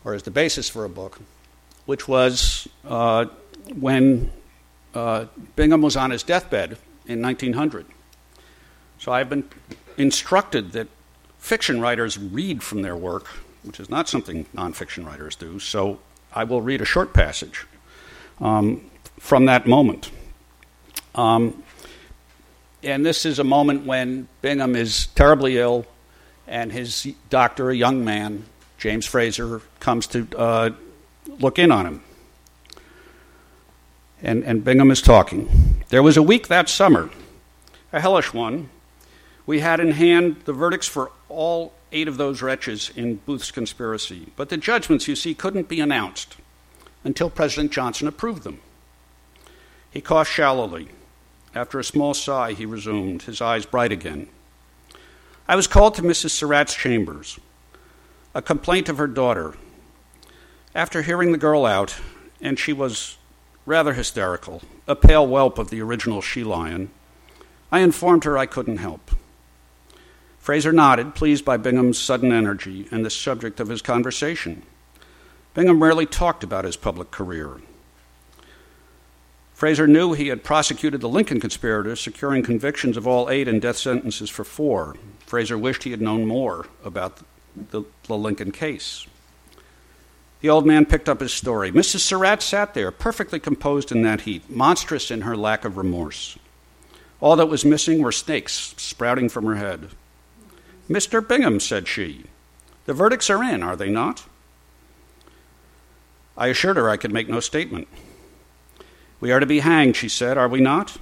[0.02, 1.20] or as the basis for a book,
[1.85, 3.26] which was uh,
[3.74, 4.30] when
[4.94, 5.26] uh,
[5.57, 7.87] Bingham was on his deathbed in 1900.
[8.98, 9.48] So I've been
[9.96, 10.88] instructed that
[11.38, 13.26] fiction writers read from their work
[13.62, 15.59] which is not something nonfiction writers do.
[15.59, 15.98] So
[16.33, 17.66] I will read a short passage
[18.40, 20.11] um, from that moment.
[21.14, 21.62] Um,
[22.83, 25.87] and this is a moment when Bingham is terribly ill,
[26.46, 28.44] and his doctor, a young man,
[28.79, 30.70] James Fraser, comes to uh,
[31.38, 32.03] look in on him.
[34.22, 35.83] And, and Bingham is talking.
[35.88, 37.11] There was a week that summer,
[37.92, 38.68] a hellish one.
[39.46, 44.28] We had in hand the verdicts for all eight of those wretches in Booth's conspiracy.
[44.37, 46.37] But the judgments, you see, couldn't be announced
[47.02, 48.61] until President Johnson approved them.
[49.90, 50.88] He coughed shallowly.
[51.54, 54.28] After a small sigh, he resumed, his eyes bright again.
[55.48, 56.30] I was called to Mrs.
[56.30, 57.40] Surratt's chambers.
[58.35, 59.54] A complaint of her daughter.
[60.74, 61.96] After hearing the girl out,
[62.40, 63.16] and she was
[63.66, 66.90] rather hysterical, a pale whelp of the original she lion,
[67.73, 69.11] I informed her I couldn't help.
[70.38, 74.62] Fraser nodded, pleased by Bingham's sudden energy and the subject of his conversation.
[75.55, 77.61] Bingham rarely talked about his public career.
[79.53, 83.77] Fraser knew he had prosecuted the Lincoln conspirators, securing convictions of all eight and death
[83.77, 84.96] sentences for four.
[85.27, 87.20] Fraser wished he had known more about
[87.70, 89.07] the, the Lincoln case.
[90.40, 91.70] The old man picked up his story.
[91.70, 92.00] Mrs.
[92.00, 96.38] Surratt sat there, perfectly composed in that heat, monstrous in her lack of remorse.
[97.20, 99.88] All that was missing were snakes sprouting from her head.
[100.88, 101.26] Mr.
[101.26, 102.24] Bingham, said she,
[102.87, 104.24] the verdicts are in, are they not?
[106.37, 107.87] I assured her I could make no statement.
[109.20, 110.96] We are to be hanged, she said, are we not?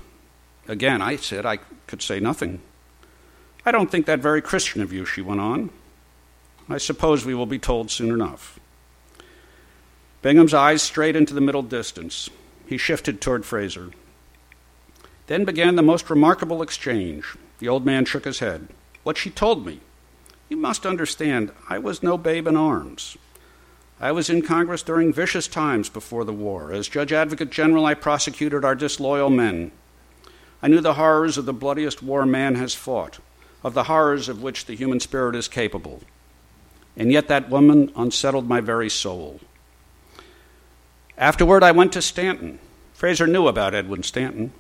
[0.66, 2.61] Again, I said I could say nothing.
[3.64, 5.70] I don't think that very Christian of you, she went on.
[6.68, 8.59] I suppose we will be told soon enough.
[10.29, 12.29] Bingham's eyes strayed into the middle distance.
[12.67, 13.93] He shifted toward Fraser.
[15.27, 17.35] Then began the most remarkable exchange.
[17.61, 18.69] The old man shook his head.
[19.05, 19.81] What she told me.
[20.51, 23.17] You must understand, I was no babe in arms.
[23.99, 26.75] I was in Congress during vicious times before the war.
[26.75, 29.73] As Judge Advocate General, I prosecuted our disloyal men.
[30.61, 33.19] I knew the horrors of the bloodiest war man has fought,
[33.64, 36.03] of the horrors of which the human spirit is capable.
[36.99, 39.41] And yet that woman unsettled my very soul.
[41.18, 42.61] Afterward, I went to Stanton.
[42.94, 44.52] Fraser knew about Edwin Stanton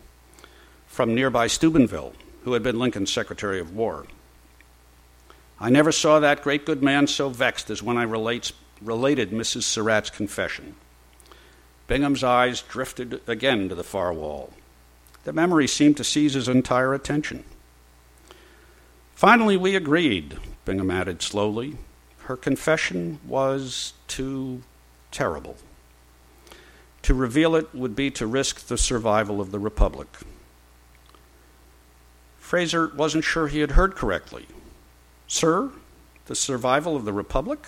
[0.88, 4.06] from nearby Steubenville, who had been Lincoln's Secretary of War.
[5.60, 9.62] I never saw that great good man so vexed as when I relates related Mrs.
[9.62, 10.74] Surratt's confession.
[11.86, 14.52] Bingham's eyes drifted again to the far wall.
[15.22, 17.44] The memory seemed to seize his entire attention.
[19.14, 21.76] Finally, we agreed, Bingham added slowly.
[22.24, 24.62] Her confession was too
[25.10, 25.56] terrible.
[27.08, 30.08] To reveal it would be to risk the survival of the Republic.
[32.38, 34.44] Fraser wasn't sure he had heard correctly.
[35.26, 35.70] Sir,
[36.26, 37.60] the survival of the Republic?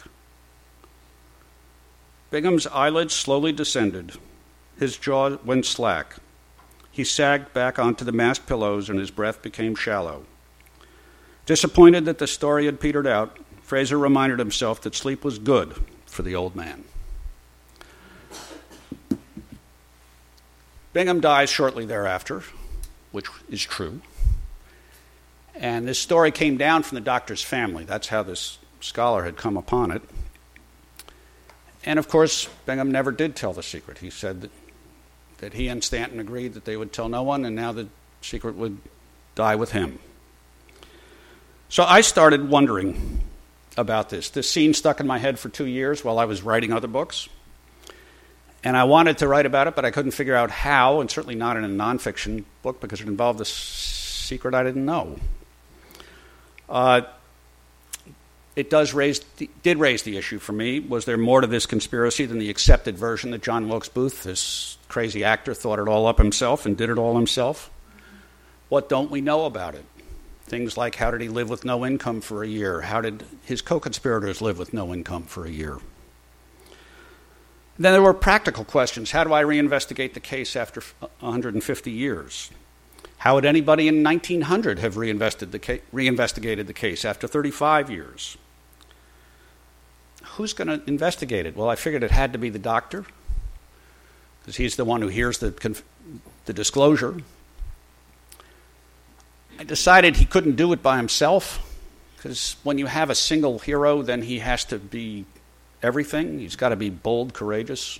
[2.30, 4.12] Bingham's eyelids slowly descended.
[4.78, 6.16] His jaw went slack.
[6.90, 10.24] He sagged back onto the massed pillows and his breath became shallow.
[11.46, 16.20] Disappointed that the story had petered out, Fraser reminded himself that sleep was good for
[16.20, 16.84] the old man.
[20.92, 22.42] Bingham dies shortly thereafter,
[23.12, 24.00] which is true.
[25.54, 27.84] And this story came down from the doctor's family.
[27.84, 30.02] That's how this scholar had come upon it.
[31.84, 33.98] And of course, Bingham never did tell the secret.
[33.98, 34.50] He said that,
[35.38, 37.88] that he and Stanton agreed that they would tell no one, and now the
[38.20, 38.78] secret would
[39.34, 39.98] die with him.
[41.68, 43.20] So I started wondering
[43.76, 44.30] about this.
[44.30, 47.28] This scene stuck in my head for two years while I was writing other books.
[48.62, 51.34] And I wanted to write about it, but I couldn't figure out how, and certainly
[51.34, 55.18] not in a nonfiction book because it involved a secret I didn't know.
[56.68, 57.02] Uh,
[58.56, 59.20] it does raise
[59.62, 60.80] did raise the issue for me.
[60.80, 64.76] Was there more to this conspiracy than the accepted version that John Wilkes Booth, this
[64.88, 67.70] crazy actor, thought it all up himself and did it all himself?
[68.68, 69.84] What don't we know about it?
[70.44, 72.80] Things like how did he live with no income for a year?
[72.82, 75.78] How did his co conspirators live with no income for a year?
[77.80, 79.12] Then there were practical questions.
[79.12, 80.82] How do I reinvestigate the case after
[81.20, 82.50] 150 years?
[83.16, 88.36] How would anybody in 1900 have reinvested the ca- reinvestigated the case after 35 years?
[90.36, 91.56] Who's going to investigate it?
[91.56, 93.06] Well, I figured it had to be the doctor,
[94.40, 95.82] because he's the one who hears the, conf-
[96.44, 97.22] the disclosure.
[99.58, 101.66] I decided he couldn't do it by himself,
[102.16, 105.24] because when you have a single hero, then he has to be
[105.82, 106.38] everything.
[106.38, 107.98] He's got to be bold, courageous,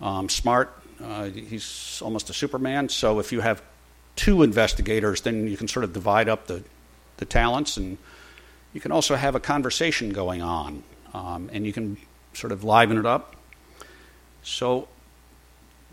[0.00, 0.72] um, smart.
[1.02, 2.88] Uh, he's almost a Superman.
[2.88, 3.62] So if you have
[4.16, 6.62] two investigators, then you can sort of divide up the,
[7.18, 7.98] the talents and
[8.72, 10.82] you can also have a conversation going on
[11.14, 11.96] um, and you can
[12.34, 13.36] sort of liven it up.
[14.42, 14.88] So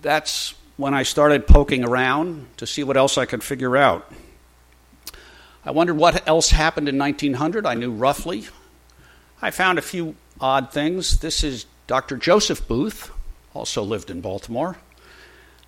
[0.01, 4.11] that's when I started poking around to see what else I could figure out.
[5.63, 7.65] I wondered what else happened in 1900.
[7.65, 8.47] I knew roughly.
[9.41, 11.19] I found a few odd things.
[11.19, 12.17] This is Dr.
[12.17, 13.11] Joseph Booth,
[13.53, 14.77] also lived in Baltimore.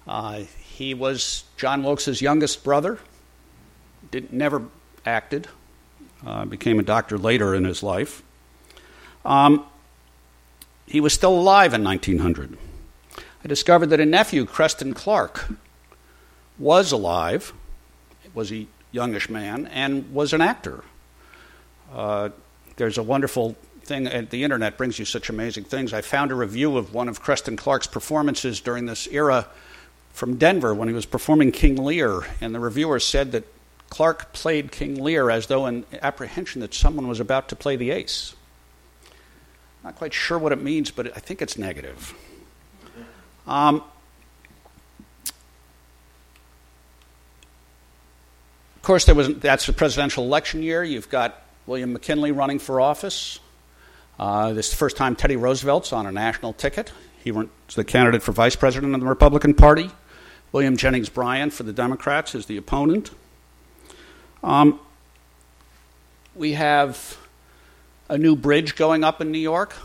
[0.07, 2.99] Uh, he was John Wilkes's youngest brother.
[4.11, 4.63] Did, never
[5.05, 5.47] acted.
[6.25, 8.23] Uh, became a doctor later in his life.
[9.25, 9.65] Um,
[10.85, 12.57] he was still alive in 1900.
[13.43, 15.49] I discovered that a nephew, Creston Clarke,
[16.57, 17.53] was alive,
[18.33, 20.83] was a youngish man, and was an actor.
[21.93, 22.29] Uh,
[22.77, 23.55] there's a wonderful
[23.87, 25.93] thing, the internet brings you such amazing things.
[25.93, 29.47] I found a review of one of Creston Clarke's performances during this era
[30.13, 33.45] from Denver when he was performing King Lear, and the reviewer said that
[33.89, 37.91] Clark played King Lear as though in apprehension that someone was about to play the
[37.91, 38.35] ace.
[39.83, 42.13] Not quite sure what it means, but I think it's negative.
[43.45, 43.83] Um,
[48.75, 50.83] of course, there was that's the presidential election year.
[50.83, 53.39] You've got William McKinley running for office.
[54.19, 56.91] Uh, this is the first time Teddy Roosevelt's on a national ticket.
[57.23, 59.91] He was the candidate for vice president of the Republican Party.
[60.51, 63.11] William Jennings Bryan for the Democrats is the opponent.
[64.43, 64.79] Um,
[66.35, 67.17] we have
[68.09, 69.75] a new bridge going up in New York.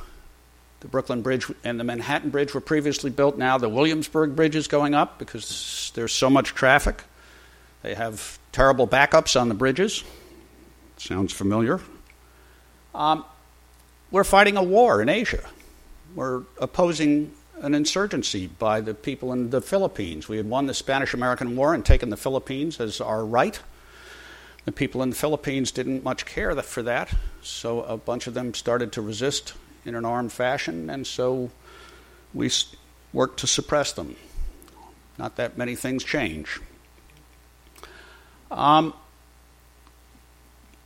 [0.80, 3.36] The Brooklyn Bridge and the Manhattan Bridge were previously built.
[3.38, 7.04] Now the Williamsburg Bridge is going up because there's so much traffic.
[7.82, 10.04] They have terrible backups on the bridges.
[10.96, 11.80] Sounds familiar.
[12.94, 13.24] Um,
[14.12, 15.42] we're fighting a war in Asia.
[16.14, 20.28] We're opposing an insurgency by the people in the Philippines.
[20.28, 23.58] We had won the Spanish American War and taken the Philippines as our right.
[24.66, 28.54] The people in the Philippines didn't much care for that, so a bunch of them
[28.54, 29.54] started to resist
[29.84, 31.50] in an armed fashion, and so
[32.34, 32.50] we
[33.12, 34.14] worked to suppress them.
[35.18, 36.60] Not that many things change.
[38.50, 38.94] Um,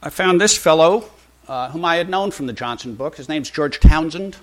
[0.03, 1.11] I found this fellow,
[1.49, 3.17] uh, whom I had known from the Johnson book.
[3.17, 4.37] His name's George Townsend.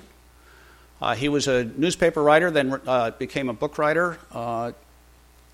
[1.01, 4.17] Uh, he was a newspaper writer, then uh, became a book writer.
[4.31, 4.71] Uh,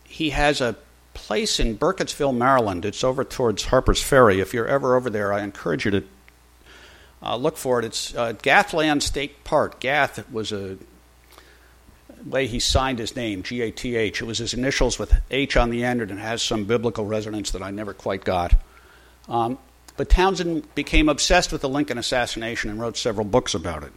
[0.04, 0.76] he has a
[1.14, 2.86] place in Burkittsville, Maryland.
[2.86, 4.40] It's over towards Harper's Ferry.
[4.40, 6.04] If you're ever over there, I encourage you to
[7.24, 7.86] uh, look for it.
[7.86, 9.80] It's Gathland State Park.
[9.80, 10.78] Gath was a
[12.26, 14.22] way he signed his name, G A T H.
[14.22, 17.52] It was his initials with H on the end, and it has some biblical resonance
[17.52, 18.54] that I never quite got.
[19.28, 19.58] Um,
[20.00, 23.92] but Townsend became obsessed with the Lincoln assassination and wrote several books about it.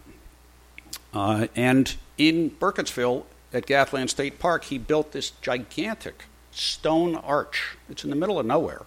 [1.15, 3.23] Uh, and in Burkittsville
[3.53, 7.77] at Gathland State Park, he built this gigantic stone arch.
[7.89, 8.83] It's in the middle of nowhere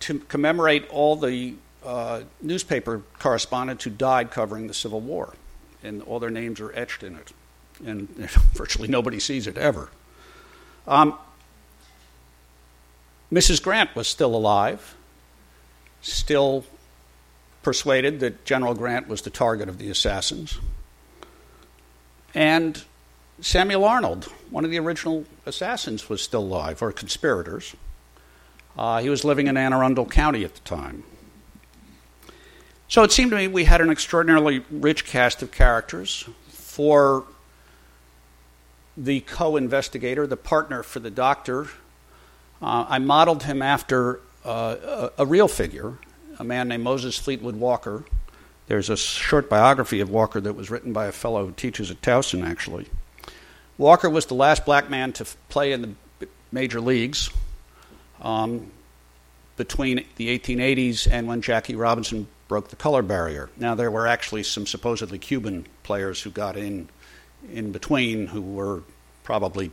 [0.00, 5.32] to commemorate all the uh, newspaper correspondents who died covering the Civil War,
[5.82, 7.32] and all their names are etched in it,
[7.86, 8.06] and
[8.52, 9.88] virtually nobody sees it ever.
[10.86, 11.18] Um,
[13.32, 13.62] Mrs.
[13.62, 14.94] Grant was still alive,
[16.02, 16.64] still
[17.62, 20.58] persuaded that General Grant was the target of the assassins,
[22.34, 22.84] and
[23.40, 27.74] Samuel Arnold, one of the original assassins, was still alive, or conspirators.
[28.78, 31.02] Uh, he was living in Anne Arundel County at the time.
[32.88, 37.24] So it seemed to me we had an extraordinarily rich cast of characters for
[38.96, 41.68] the co investigator, the partner for the doctor.
[42.60, 45.98] Uh, I modeled him after uh, a, a, real figure,
[46.38, 48.04] a man named Moses Fleetwood Walker.
[48.66, 52.00] There's a short biography of Walker that was written by a fellow who teaches at
[52.02, 52.86] Towson, actually.
[53.78, 57.30] Walker was the last black man to play in the major leagues
[58.20, 58.70] um,
[59.56, 63.50] between the 1880s and when Jackie Robinson broke the color barrier.
[63.56, 66.88] Now, there were actually some supposedly Cuban players who got in
[67.50, 68.82] in between who were
[69.24, 69.72] probably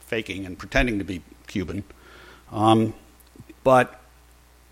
[0.00, 1.84] faking and pretending to be Cuban.
[2.52, 2.92] Um,
[3.64, 4.00] but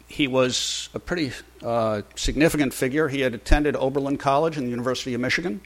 [0.09, 1.33] he was a pretty
[1.63, 3.09] uh, significant figure.
[3.09, 5.61] He had attended Oberlin College and the University of Michigan.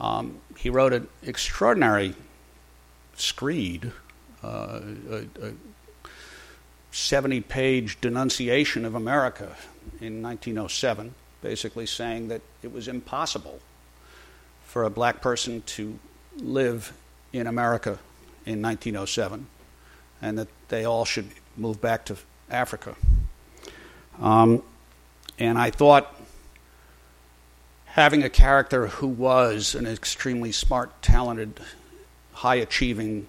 [0.00, 2.14] Um, he wrote an extraordinary
[3.16, 3.92] screed,
[4.42, 4.80] uh,
[5.10, 5.52] a, a
[6.90, 9.56] 70 page denunciation of America
[10.00, 13.60] in 1907, basically saying that it was impossible
[14.64, 15.98] for a black person to
[16.36, 16.92] live
[17.32, 17.98] in America
[18.46, 19.46] in 1907
[20.22, 21.28] and that they all should
[21.58, 22.16] move back to
[22.50, 22.94] Africa.
[24.20, 24.62] Um,
[25.38, 26.14] and I thought
[27.86, 31.60] having a character who was an extremely smart, talented,
[32.32, 33.26] high achieving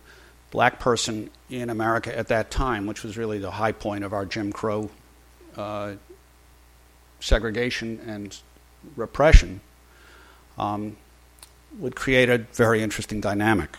[0.51, 4.25] black person in America at that time, which was really the high point of our
[4.25, 4.89] Jim Crow
[5.55, 5.93] uh,
[7.19, 8.37] segregation and
[8.95, 9.61] repression,
[10.57, 10.97] um,
[11.77, 13.77] would create a very interesting dynamic.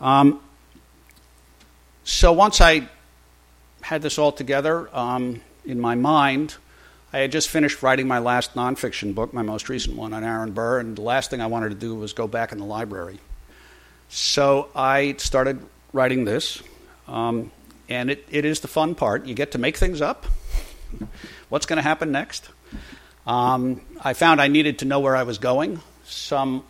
[0.00, 0.40] Um,
[2.04, 2.88] so once I
[3.82, 6.56] had this all together um, in my mind,
[7.12, 10.52] I had just finished writing my last nonfiction book, my most recent one on Aaron
[10.52, 13.18] Burr, and the last thing I wanted to do was go back in the library.
[14.08, 16.62] So I started writing this,
[17.08, 17.50] um,
[17.88, 19.26] and it, it is the fun part.
[19.26, 20.26] You get to make things up.
[21.48, 22.48] What's going to happen next?
[23.26, 25.80] Um, I found I needed to know where I was going.
[26.04, 26.64] Some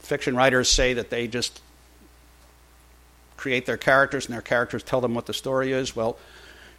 [0.00, 1.60] fiction writers say that they just
[3.44, 5.94] create their characters and their characters tell them what the story is.
[5.94, 6.16] Well,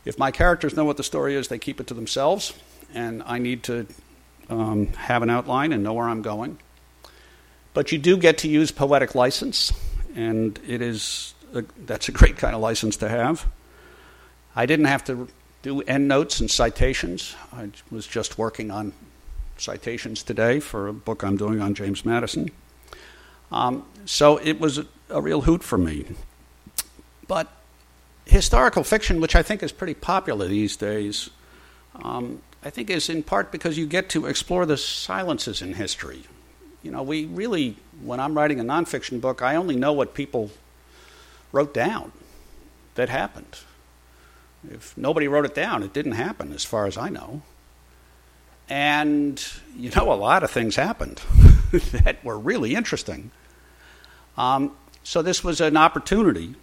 [0.03, 2.53] if my characters know what the story is, they keep it to themselves
[2.91, 3.85] and I need to
[4.49, 6.57] um, have an outline and know where I'm going.
[7.75, 9.73] But you do get to use poetic license,
[10.15, 13.47] and it is a, that's a great kind of license to have.
[14.55, 15.27] I didn't have to
[15.61, 17.35] do endnotes and citations.
[17.53, 18.91] I was just working on
[19.57, 22.49] citations today for a book I'm doing on James Madison.
[23.51, 26.05] Um, so it was a, a real hoot for me.
[27.27, 27.51] But
[28.25, 31.29] historical fiction, which I think is pretty popular these days,
[31.95, 36.23] um, I think is in part because you get to explore the silences in history.
[36.83, 40.51] You know, we really, when I'm writing a nonfiction book, I only know what people
[41.51, 42.11] wrote down
[42.95, 43.59] that happened.
[44.69, 47.43] If nobody wrote it down, it didn't happen, as far as I know.
[48.67, 49.43] And,
[49.75, 51.21] you know, a lot of things happened
[51.71, 53.29] that were really interesting.
[54.37, 56.55] Um, so this was an opportunity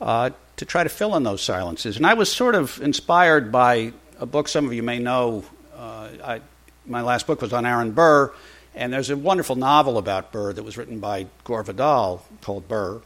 [0.00, 1.96] uh, to try to fill in those silences.
[1.96, 5.44] And I was sort of inspired by a book some of you may know.
[5.76, 6.40] Uh, I,
[6.86, 8.32] my last book was on Aaron Burr,
[8.74, 13.00] and there's a wonderful novel about Burr that was written by Gore Vidal called Burr.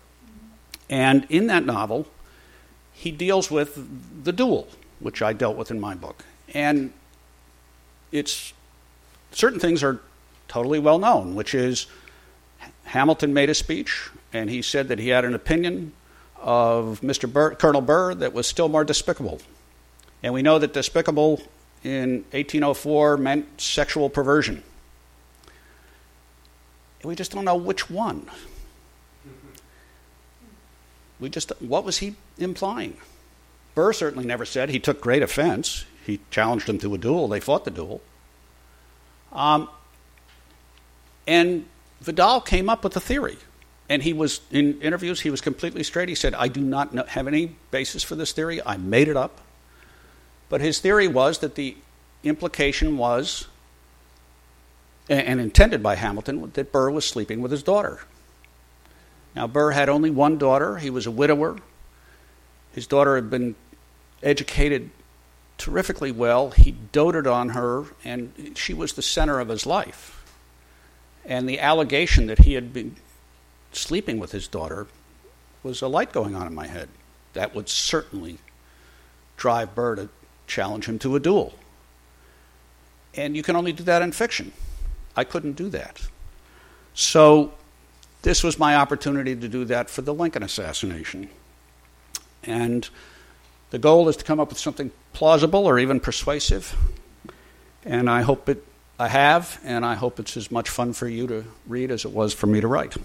[0.91, 2.07] And in that novel,
[2.93, 4.69] he deals with the duel,
[5.01, 6.25] which I dealt with in my book.
[6.55, 6.93] And
[8.11, 8.53] it's
[9.33, 10.01] certain things are
[10.49, 11.87] totally well known, which is
[12.85, 15.93] Hamilton made a speech, and he said that he had an opinion
[16.41, 17.31] of Mr.
[17.31, 19.41] Burr, Colonel Burr that was still more despicable.
[20.23, 21.43] And we know that despicable
[21.85, 24.63] in 1804 meant sexual perversion.
[27.05, 28.29] we just don't know which one.
[31.21, 32.97] We just, what was he implying?
[33.75, 35.85] Burr certainly never said he took great offense.
[36.05, 37.29] He challenged him to a duel.
[37.29, 38.01] They fought the duel.
[39.33, 39.69] Um,
[41.27, 41.67] and
[42.01, 43.39] Vidal came up with a theory.
[43.89, 46.09] And he was, in interviews, he was completely straight.
[46.09, 48.61] He said, I do not know, have any basis for this theory.
[48.65, 49.41] I made it up.
[50.49, 51.77] But his theory was that the
[52.23, 53.47] implication was,
[55.09, 58.01] and intended by Hamilton, that Burr was sleeping with his daughter.
[59.35, 60.77] Now, Burr had only one daughter.
[60.77, 61.59] He was a widower.
[62.73, 63.55] His daughter had been
[64.23, 64.91] educated
[65.57, 66.51] terrifically well.
[66.51, 70.25] He doted on her, and she was the center of his life.
[71.25, 72.97] And the allegation that he had been
[73.79, 74.87] sleeping with his daughter
[75.63, 76.89] was a light going on in my head.
[77.35, 78.39] That would certainly
[79.37, 80.09] drive Burr to
[80.47, 81.55] challenge him to a duel.
[83.15, 84.53] And you can only do that in fiction.
[85.17, 86.01] I couldn't do that.
[86.95, 87.53] So
[88.23, 91.29] this was my opportunity to do that for the Lincoln assassination.
[92.45, 92.89] And
[93.71, 96.77] the goal is to come up with something plausible or even persuasive.
[97.85, 98.65] And I hope it
[99.01, 102.11] I have, and I hope it's as much fun for you to read as it
[102.11, 102.97] was for me to write.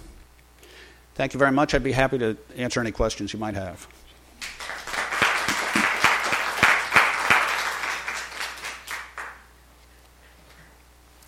[1.16, 1.76] Thank you very much.
[1.76, 3.88] I'd be happy to answer any questions you might have.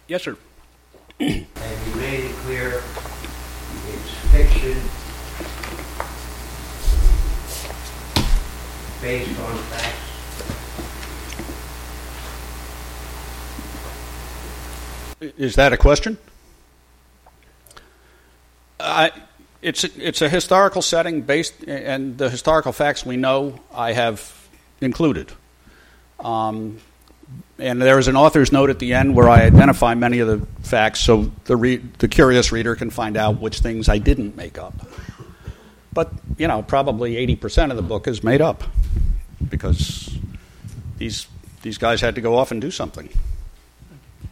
[0.07, 0.37] Yes, sir.
[1.19, 2.81] and you made it clear
[3.87, 4.77] it's fiction
[9.01, 10.05] based on facts.
[15.37, 16.17] Is that a question?
[18.79, 19.11] I,
[19.65, 24.47] it's a, it's a historical setting based, and the historical facts we know I have
[24.79, 25.31] included.
[26.19, 26.77] Um,
[27.57, 30.45] and there is an author's note at the end where I identify many of the
[30.61, 34.59] facts so the, re- the curious reader can find out which things I didn't make
[34.59, 34.73] up.
[35.91, 38.63] But, you know, probably 80% of the book is made up
[39.49, 40.15] because
[40.97, 41.25] these,
[41.63, 43.09] these guys had to go off and do something.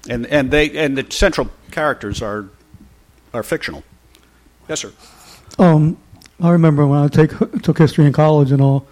[0.07, 2.49] And, and, they, and the central characters are,
[3.33, 3.83] are fictional.
[4.69, 4.91] Yes, sir.
[5.59, 5.97] Um,
[6.41, 7.31] I remember when I take,
[7.61, 8.87] took history in college and all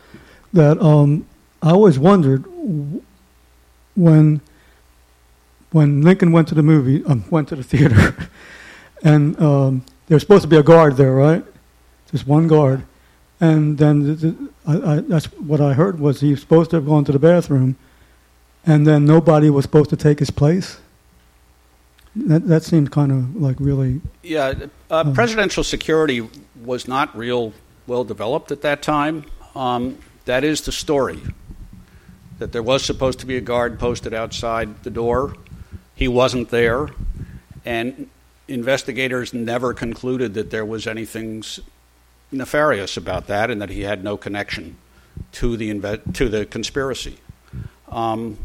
[0.53, 1.25] that um,
[1.61, 2.45] I always wondered
[3.95, 4.41] when
[5.71, 8.13] when Lincoln went to the movie, um, went to the theater,
[9.03, 11.45] and um, there was supposed to be a guard there, right?
[12.11, 12.83] Just one guard,
[13.39, 16.75] and then the, the, I, I, that's what I heard was he was supposed to
[16.77, 17.77] have gone to the bathroom,
[18.65, 20.77] and then nobody was supposed to take his place.
[22.15, 24.01] That that seemed kind of like really.
[24.21, 24.53] Yeah,
[24.89, 26.27] uh, um, presidential security
[26.63, 27.53] was not real
[27.87, 29.25] well developed at that time.
[29.55, 31.19] Um, that is the story
[32.39, 35.35] that there was supposed to be a guard posted outside the door.
[35.95, 36.89] He wasn't there,
[37.63, 38.09] and
[38.47, 41.43] investigators never concluded that there was anything
[42.31, 44.77] nefarious about that and that he had no connection
[45.33, 47.17] to the, inve- to the conspiracy.
[47.89, 48.37] Um,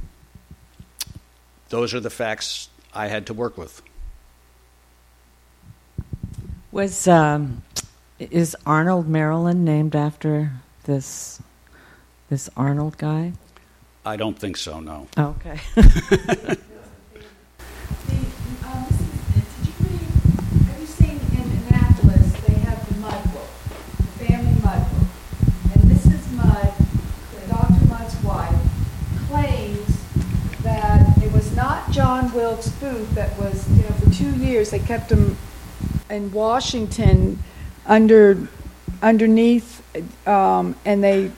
[1.69, 3.83] those are the facts I had to work with.
[6.73, 7.63] Was um,
[8.19, 10.53] is Arnold, Maryland named after
[10.85, 11.41] this
[12.31, 13.33] this Arnold guy?
[14.05, 15.07] I don't think so, no.
[15.19, 15.61] Okay.
[18.07, 18.15] The,
[18.67, 20.09] um, this is, did you read,
[20.67, 23.49] have you seen in Annapolis, they have the Mudd book,
[24.19, 25.09] the family Mudd book?
[25.75, 26.33] And Mrs.
[26.35, 26.73] Mudd,
[27.49, 27.85] Dr.
[27.87, 28.55] Mudd's wife,
[29.29, 30.03] claims
[30.63, 34.79] that it was not John Wilkes Booth that was, you know, for two years, they
[34.79, 35.39] kept him
[36.11, 37.43] in Washington
[37.87, 38.49] under,
[39.01, 39.83] underneath,
[40.29, 41.33] um, and they,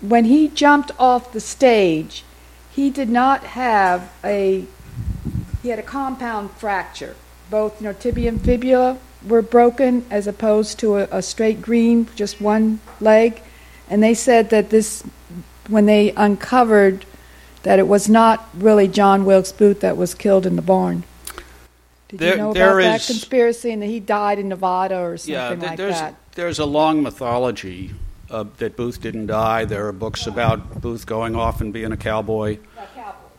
[0.00, 2.24] when he jumped off the stage,
[2.70, 4.64] he did not have a
[5.62, 7.14] he had a compound fracture.
[7.48, 12.08] Both, you know, tibia and fibula were broken as opposed to a, a straight green,
[12.16, 13.42] just one leg.
[13.88, 15.04] And they said that this,
[15.68, 17.04] when they uncovered
[17.62, 21.04] that it was not really John Wilkes Booth that was killed in the barn.
[22.08, 25.32] Did There- you know about that conspiracy and that he died in Nevada or something
[25.34, 26.14] Yeah, th- like there's, that?
[26.34, 27.92] there's a long mythology
[28.30, 29.64] uh, that Booth didn't die.
[29.64, 32.58] There are books about Booth going off and being a cowboy.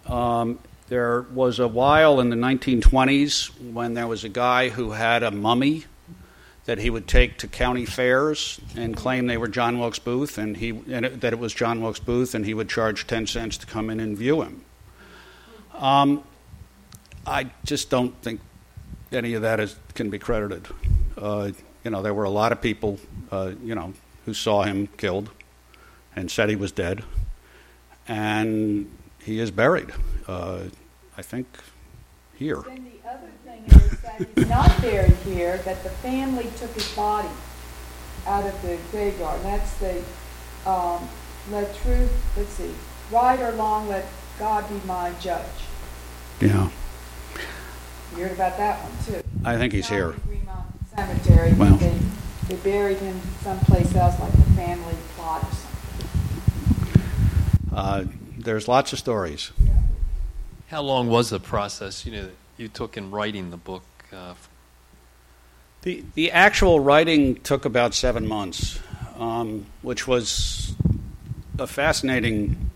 [0.07, 0.59] Um,
[0.89, 5.31] there was a while in the 1920s when there was a guy who had a
[5.31, 5.85] mummy
[6.65, 10.57] that he would take to county fairs and claim they were John Wilkes Booth, and
[10.57, 13.57] he and it, that it was John Wilkes Booth, and he would charge ten cents
[13.57, 14.63] to come in and view him.
[15.73, 16.23] Um,
[17.25, 18.39] I just don't think
[19.11, 20.67] any of that is, can be credited.
[21.17, 21.51] Uh,
[21.83, 22.99] you know, there were a lot of people,
[23.31, 23.93] uh, you know,
[24.25, 25.29] who saw him killed
[26.15, 27.03] and said he was dead,
[28.07, 28.89] and
[29.21, 29.91] he is buried.
[30.27, 30.63] Uh,
[31.17, 31.47] I think
[32.35, 32.61] here.
[34.03, 36.87] Then the other thing is that he's not buried here, that the family took his
[36.95, 37.29] body
[38.27, 39.37] out of the graveyard.
[39.41, 40.03] And that's the,
[40.69, 41.07] um,
[41.51, 42.73] let truth, let's see,
[43.11, 44.05] right or wrong, let
[44.39, 45.45] God be my judge.
[46.39, 46.69] Yeah,
[48.15, 49.21] You heard about that one too.
[49.45, 50.11] I think he's Down here.
[50.11, 51.75] in Greenmount Cemetery, Well.
[51.77, 51.97] they,
[52.47, 57.01] they buried him someplace else, like a family plot or something.
[57.73, 58.03] Uh,
[58.37, 59.51] there's lots of stories.
[60.69, 63.83] How long was the process, you know, you took in writing the book?
[64.13, 64.35] Uh,
[65.81, 68.79] The the actual writing took about seven months,
[69.17, 70.75] um, which was
[71.57, 72.69] a fascinating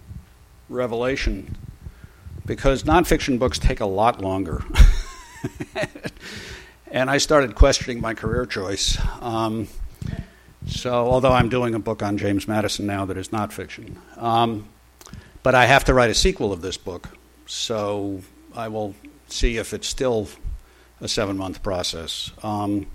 [0.67, 1.55] revelation
[2.45, 4.63] because nonfiction books take a lot longer.
[6.91, 8.97] and I started questioning my career choice.
[9.21, 9.67] Um,
[10.65, 14.67] so, although I'm doing a book on James Madison now that is not fiction, um,
[15.43, 17.09] but I have to write a sequel of this book,
[17.45, 18.21] so
[18.55, 18.95] I will
[19.27, 20.27] see if it's still
[21.01, 22.31] a seven month process.
[22.43, 22.87] Um,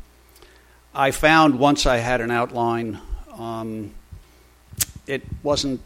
[0.94, 3.00] I found once I had an outline,
[3.32, 3.92] um,
[5.06, 5.80] it wasn't.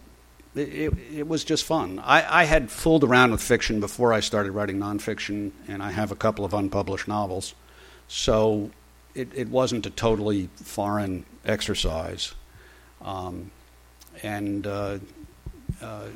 [0.55, 1.99] It, it, was just fun.
[1.99, 6.11] I, I had fooled around with fiction before I started writing nonfiction, and I have
[6.11, 7.55] a couple of unpublished novels.
[8.09, 8.71] So
[9.15, 12.35] it, it wasn't a totally foreign exercise.
[13.03, 13.51] Um,
[14.23, 14.99] and uh,
[15.83, 16.07] uh,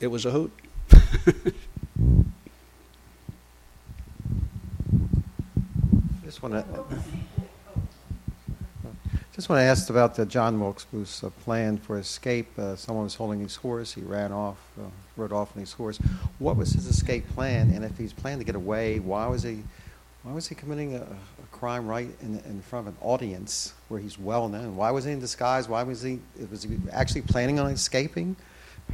[0.00, 0.52] it was a hoot.
[6.36, 6.84] Just want to
[9.34, 12.46] just want to ask about the John Wilkes Booth's uh, plan for escape.
[12.58, 13.94] Uh, someone was holding his horse.
[13.94, 14.82] He ran off, uh,
[15.16, 15.96] rode off on his horse.
[16.38, 17.70] What was his escape plan?
[17.70, 19.62] And if he's planning to get away, why was he
[20.24, 23.98] why was he committing a, a crime right in, in front of an audience where
[23.98, 24.76] he's well known?
[24.76, 25.70] Why was he in disguise?
[25.70, 26.20] Why was he
[26.50, 28.36] was he actually planning on escaping?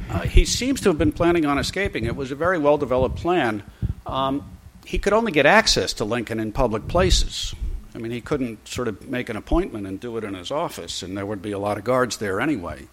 [0.09, 2.05] Uh, he seems to have been planning on escaping.
[2.05, 3.63] It was a very well developed plan.
[4.05, 4.49] Um,
[4.85, 7.55] he could only get access to Lincoln in public places.
[7.95, 11.03] I mean, he couldn't sort of make an appointment and do it in his office,
[11.03, 12.87] and there would be a lot of guards there anyway.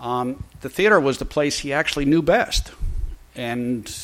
[0.00, 2.72] Um, the theater was the place he actually knew best
[3.34, 3.94] and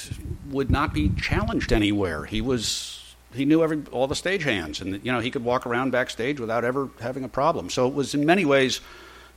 [0.50, 2.24] would not be challenged anywhere.
[2.24, 5.90] He was he knew every all the stagehands, and you know he could walk around
[5.90, 7.68] backstage without ever having a problem.
[7.68, 8.80] So it was in many ways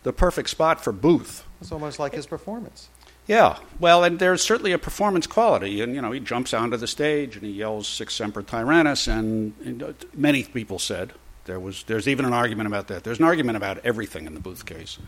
[0.03, 1.43] the perfect spot for Booth.
[1.59, 2.89] It's almost like his performance.
[3.31, 6.85] Yeah, well, and there's certainly a performance quality, and you know he jumps onto the
[6.85, 11.13] stage and he yells "Sic Semper Tyrannis," and, and uh, many people said
[11.45, 13.05] there was there's even an argument about that.
[13.05, 14.99] There's an argument about everything in the Booth case,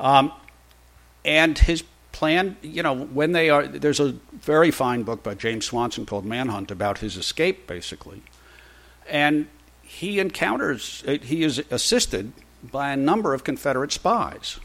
[0.00, 0.32] um,
[1.24, 2.56] and his plan.
[2.60, 6.72] You know, when they are there's a very fine book by James Swanson called Manhunt
[6.72, 8.20] about his escape, basically,
[9.08, 9.46] and
[9.82, 12.32] he encounters uh, he is assisted
[12.64, 14.58] by a number of Confederate spies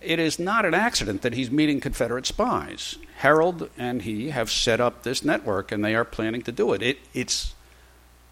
[0.00, 2.96] it is not an accident that he's meeting Confederate spies.
[3.20, 6.82] Herold and he have set up this network, and they are planning to do it.
[6.82, 7.54] it it's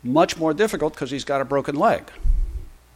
[0.03, 2.11] much more difficult because he's got a broken leg.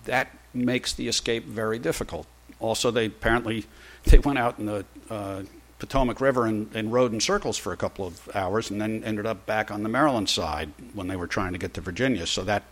[0.04, 2.26] That makes the escape very difficult.
[2.60, 3.66] Also, they apparently
[4.04, 5.42] they went out in the uh,
[5.78, 9.26] Potomac River and, and rode in circles for a couple of hours, and then ended
[9.26, 12.26] up back on the Maryland side when they were trying to get to Virginia.
[12.26, 12.62] So that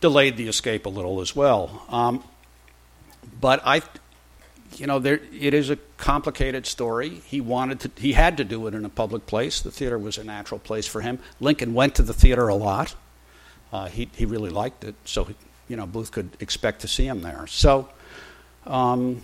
[0.00, 1.84] delayed the escape a little as well.
[1.88, 2.24] Um,
[3.40, 3.82] but I
[4.76, 7.20] you know, there, it is a complicated story.
[7.24, 9.60] He wanted to, he had to do it in a public place.
[9.60, 11.18] The theater was a natural place for him.
[11.40, 12.94] Lincoln went to the theater a lot.
[13.72, 15.34] Uh, he, he really liked it, so, he,
[15.68, 17.46] you know, Booth could expect to see him there.
[17.46, 17.88] So
[18.66, 19.20] um,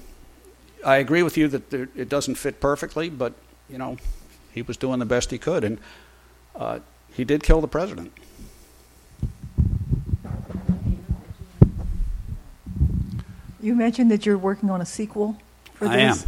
[0.84, 3.32] I agree with you that there, it doesn't fit perfectly, but,
[3.70, 3.96] you know,
[4.52, 5.64] he was doing the best he could.
[5.64, 5.78] And
[6.54, 6.80] uh,
[7.12, 8.12] he did kill the president.
[13.64, 15.38] You mentioned that you're working on a sequel
[15.72, 16.26] for I this.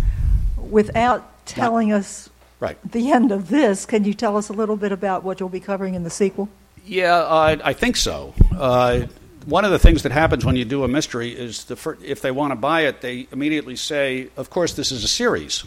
[0.57, 2.31] Without telling us
[2.61, 2.79] Right.
[2.91, 5.61] the end of this, can you tell us a little bit about what you'll be
[5.61, 6.49] covering in the sequel?
[6.87, 8.33] Yeah, uh, I think so.
[8.57, 9.03] Uh,
[9.45, 12.23] one of the things that happens when you do a mystery is the fir- if
[12.23, 15.65] they want to buy it, they immediately say, "Of course, this is a series."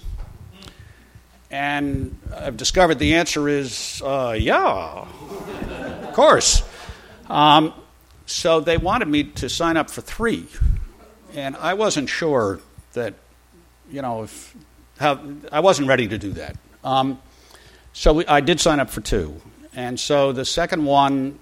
[1.52, 5.06] And I've discovered the answer is, uh, "Yeah,
[6.08, 6.64] of course."
[7.30, 7.74] Um,
[8.26, 10.48] so they wanted me to sign up for three,
[11.36, 12.60] and I wasn't sure
[12.94, 13.14] that,
[13.92, 14.56] you know, if
[15.00, 15.22] how
[15.52, 16.58] I wasn't ready to do that.
[16.84, 17.20] Um,
[17.94, 19.42] so we, I did sign up for two.
[19.74, 21.40] And so the second one,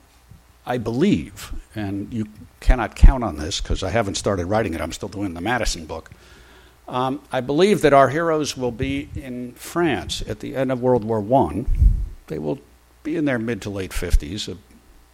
[0.66, 2.28] I believe, and you
[2.60, 5.86] cannot count on this because I haven't started writing it, I'm still doing the Madison
[5.86, 6.12] book.
[6.88, 11.04] Um, I believe that our heroes will be in France at the end of World
[11.04, 11.66] War I.
[12.28, 12.60] They will
[13.04, 14.58] be in their mid to late 50s, a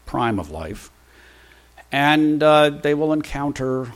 [0.06, 0.92] prime of life.
[1.92, 3.94] And uh, they will encounter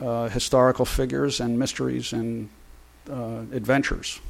[0.00, 2.48] uh, historical figures and mysteries and
[3.10, 4.20] uh, adventures.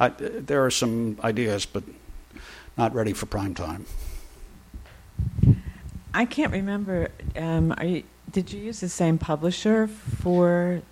[0.00, 1.84] I, there are some ideas, but
[2.76, 3.86] not ready for prime time.
[6.14, 7.08] I can't remember.
[7.36, 10.82] Um, are you, did you use the same publisher for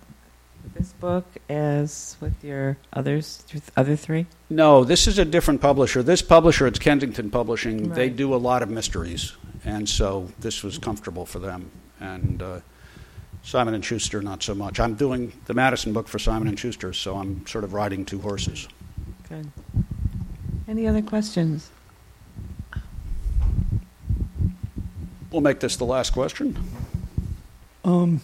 [0.75, 4.25] this book as with your others, th- other three?
[4.49, 6.03] No, this is a different publisher.
[6.03, 7.89] This publisher, it's Kensington Publishing.
[7.89, 9.33] They do a lot of mysteries,
[9.65, 11.71] and so this was comfortable for them.
[11.99, 12.59] And uh,
[13.43, 14.79] Simon and Schuster, not so much.
[14.79, 18.19] I'm doing the Madison book for Simon and Schuster, so I'm sort of riding two
[18.19, 18.67] horses.
[19.27, 19.51] Good.
[20.67, 21.69] Any other questions?
[25.31, 26.57] We'll make this the last question.
[27.83, 28.21] Um,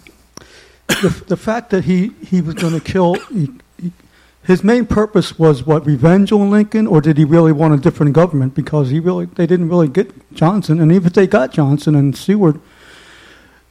[0.88, 3.50] the, the fact that he, he was going to kill, he,
[3.82, 3.92] he,
[4.44, 8.14] his main purpose was what, revenge on Lincoln, or did he really want a different
[8.14, 8.54] government?
[8.54, 12.16] Because he really, they didn't really get Johnson, and even if they got Johnson and
[12.16, 12.60] Seward,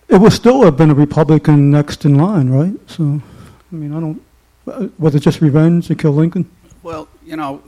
[0.09, 2.75] it would still have been a Republican next in line, right?
[2.89, 3.21] So,
[3.73, 6.51] I mean, I don't, was it just revenge to kill Lincoln?
[6.83, 7.63] Well, you know,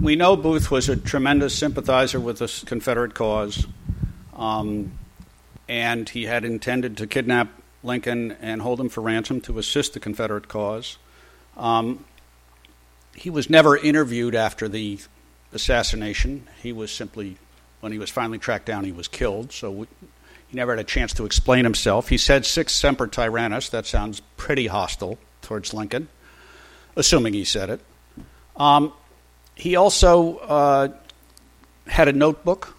[0.00, 3.66] we know Booth was a tremendous sympathizer with the Confederate cause,
[4.34, 4.92] um,
[5.68, 7.48] and he had intended to kidnap
[7.82, 10.96] Lincoln and hold him for ransom to assist the Confederate cause.
[11.56, 12.04] Um,
[13.14, 14.98] he was never interviewed after the
[15.52, 16.48] assassination.
[16.62, 17.36] He was simply,
[17.80, 19.52] when he was finally tracked down, he was killed.
[19.52, 19.86] So
[20.52, 22.08] he never had a chance to explain himself.
[22.08, 26.08] He said "Sic semper tyrannis." That sounds pretty hostile towards Lincoln,
[26.94, 27.80] assuming he said it.
[28.54, 28.92] Um,
[29.54, 30.88] he also uh,
[31.86, 32.76] had a notebook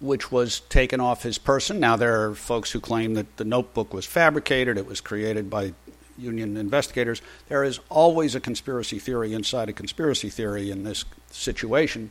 [0.00, 1.80] which was taken off his person.
[1.80, 5.74] Now, there are folks who claim that the notebook was fabricated, it was created by
[6.18, 7.20] Union investigators.
[7.48, 12.10] There is always a conspiracy theory inside a conspiracy theory in this situation.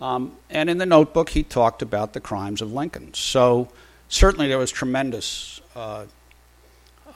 [0.00, 3.14] Um, and in the notebook, he talked about the crimes of Lincoln.
[3.14, 3.68] So,
[4.12, 6.04] certainly, there was tremendous uh,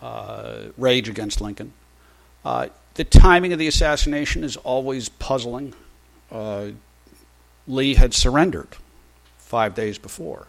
[0.03, 1.73] uh, rage against Lincoln.
[2.45, 5.75] Uh, the timing of the assassination is always puzzling.
[6.31, 6.69] Uh,
[7.69, 8.69] Lee had surrendered
[9.39, 10.47] five days before.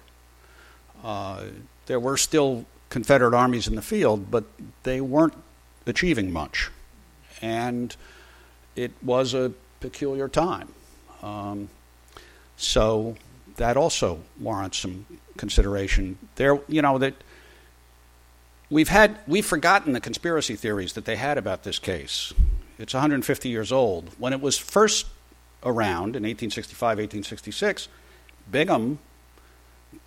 [1.04, 1.44] Uh,
[1.86, 4.46] there were still Confederate armies in the field, but
[4.84, 5.34] they weren't
[5.86, 6.70] achieving much.
[7.42, 7.96] And
[8.76, 10.70] it was a peculiar time.
[11.22, 11.70] Um,
[12.56, 13.16] so
[13.58, 15.06] that also warrants some
[15.36, 16.18] consideration.
[16.36, 17.16] There, you know, that
[18.70, 22.34] we've had we've forgotten the conspiracy theories that they had about this case.
[22.80, 24.10] It's 150 years old.
[24.18, 25.08] When it was first
[25.64, 27.88] around in 1865, 1866,
[28.50, 29.00] Bingham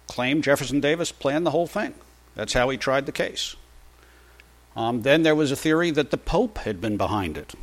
[0.06, 1.94] claimed Jefferson Davis planned the whole thing.
[2.34, 3.56] That's how he tried the case.
[4.76, 7.54] Um, then there was a theory that the Pope had been behind it.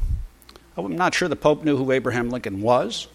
[0.75, 3.07] I'm not sure the Pope knew who Abraham Lincoln was,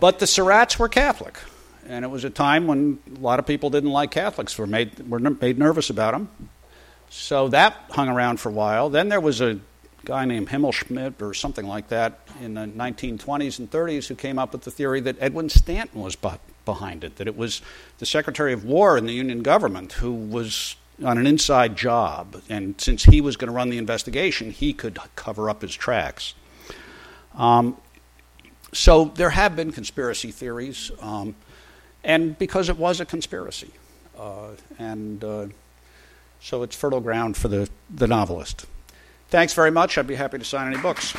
[0.00, 1.38] but the Surratts were Catholic,
[1.86, 5.08] and it was a time when a lot of people didn't like Catholics, were made
[5.08, 6.28] were made nervous about them.
[7.10, 8.88] So that hung around for a while.
[8.88, 9.58] Then there was a
[10.04, 14.52] guy named Himmelschmidt or something like that in the 1920s and 30s who came up
[14.52, 16.16] with the theory that Edwin Stanton was
[16.64, 17.60] behind it, that it was
[17.98, 22.78] the Secretary of War in the Union government who was on an inside job, and
[22.80, 26.34] since he was going to run the investigation, he could cover up his tracks.
[27.34, 27.76] Um,
[28.72, 31.34] so there have been conspiracy theories, um,
[32.04, 33.70] and because it was a conspiracy,
[34.18, 35.46] uh, and uh,
[36.40, 38.66] so it's fertile ground for the, the novelist.
[39.28, 39.98] Thanks very much.
[39.98, 41.14] I'd be happy to sign any books.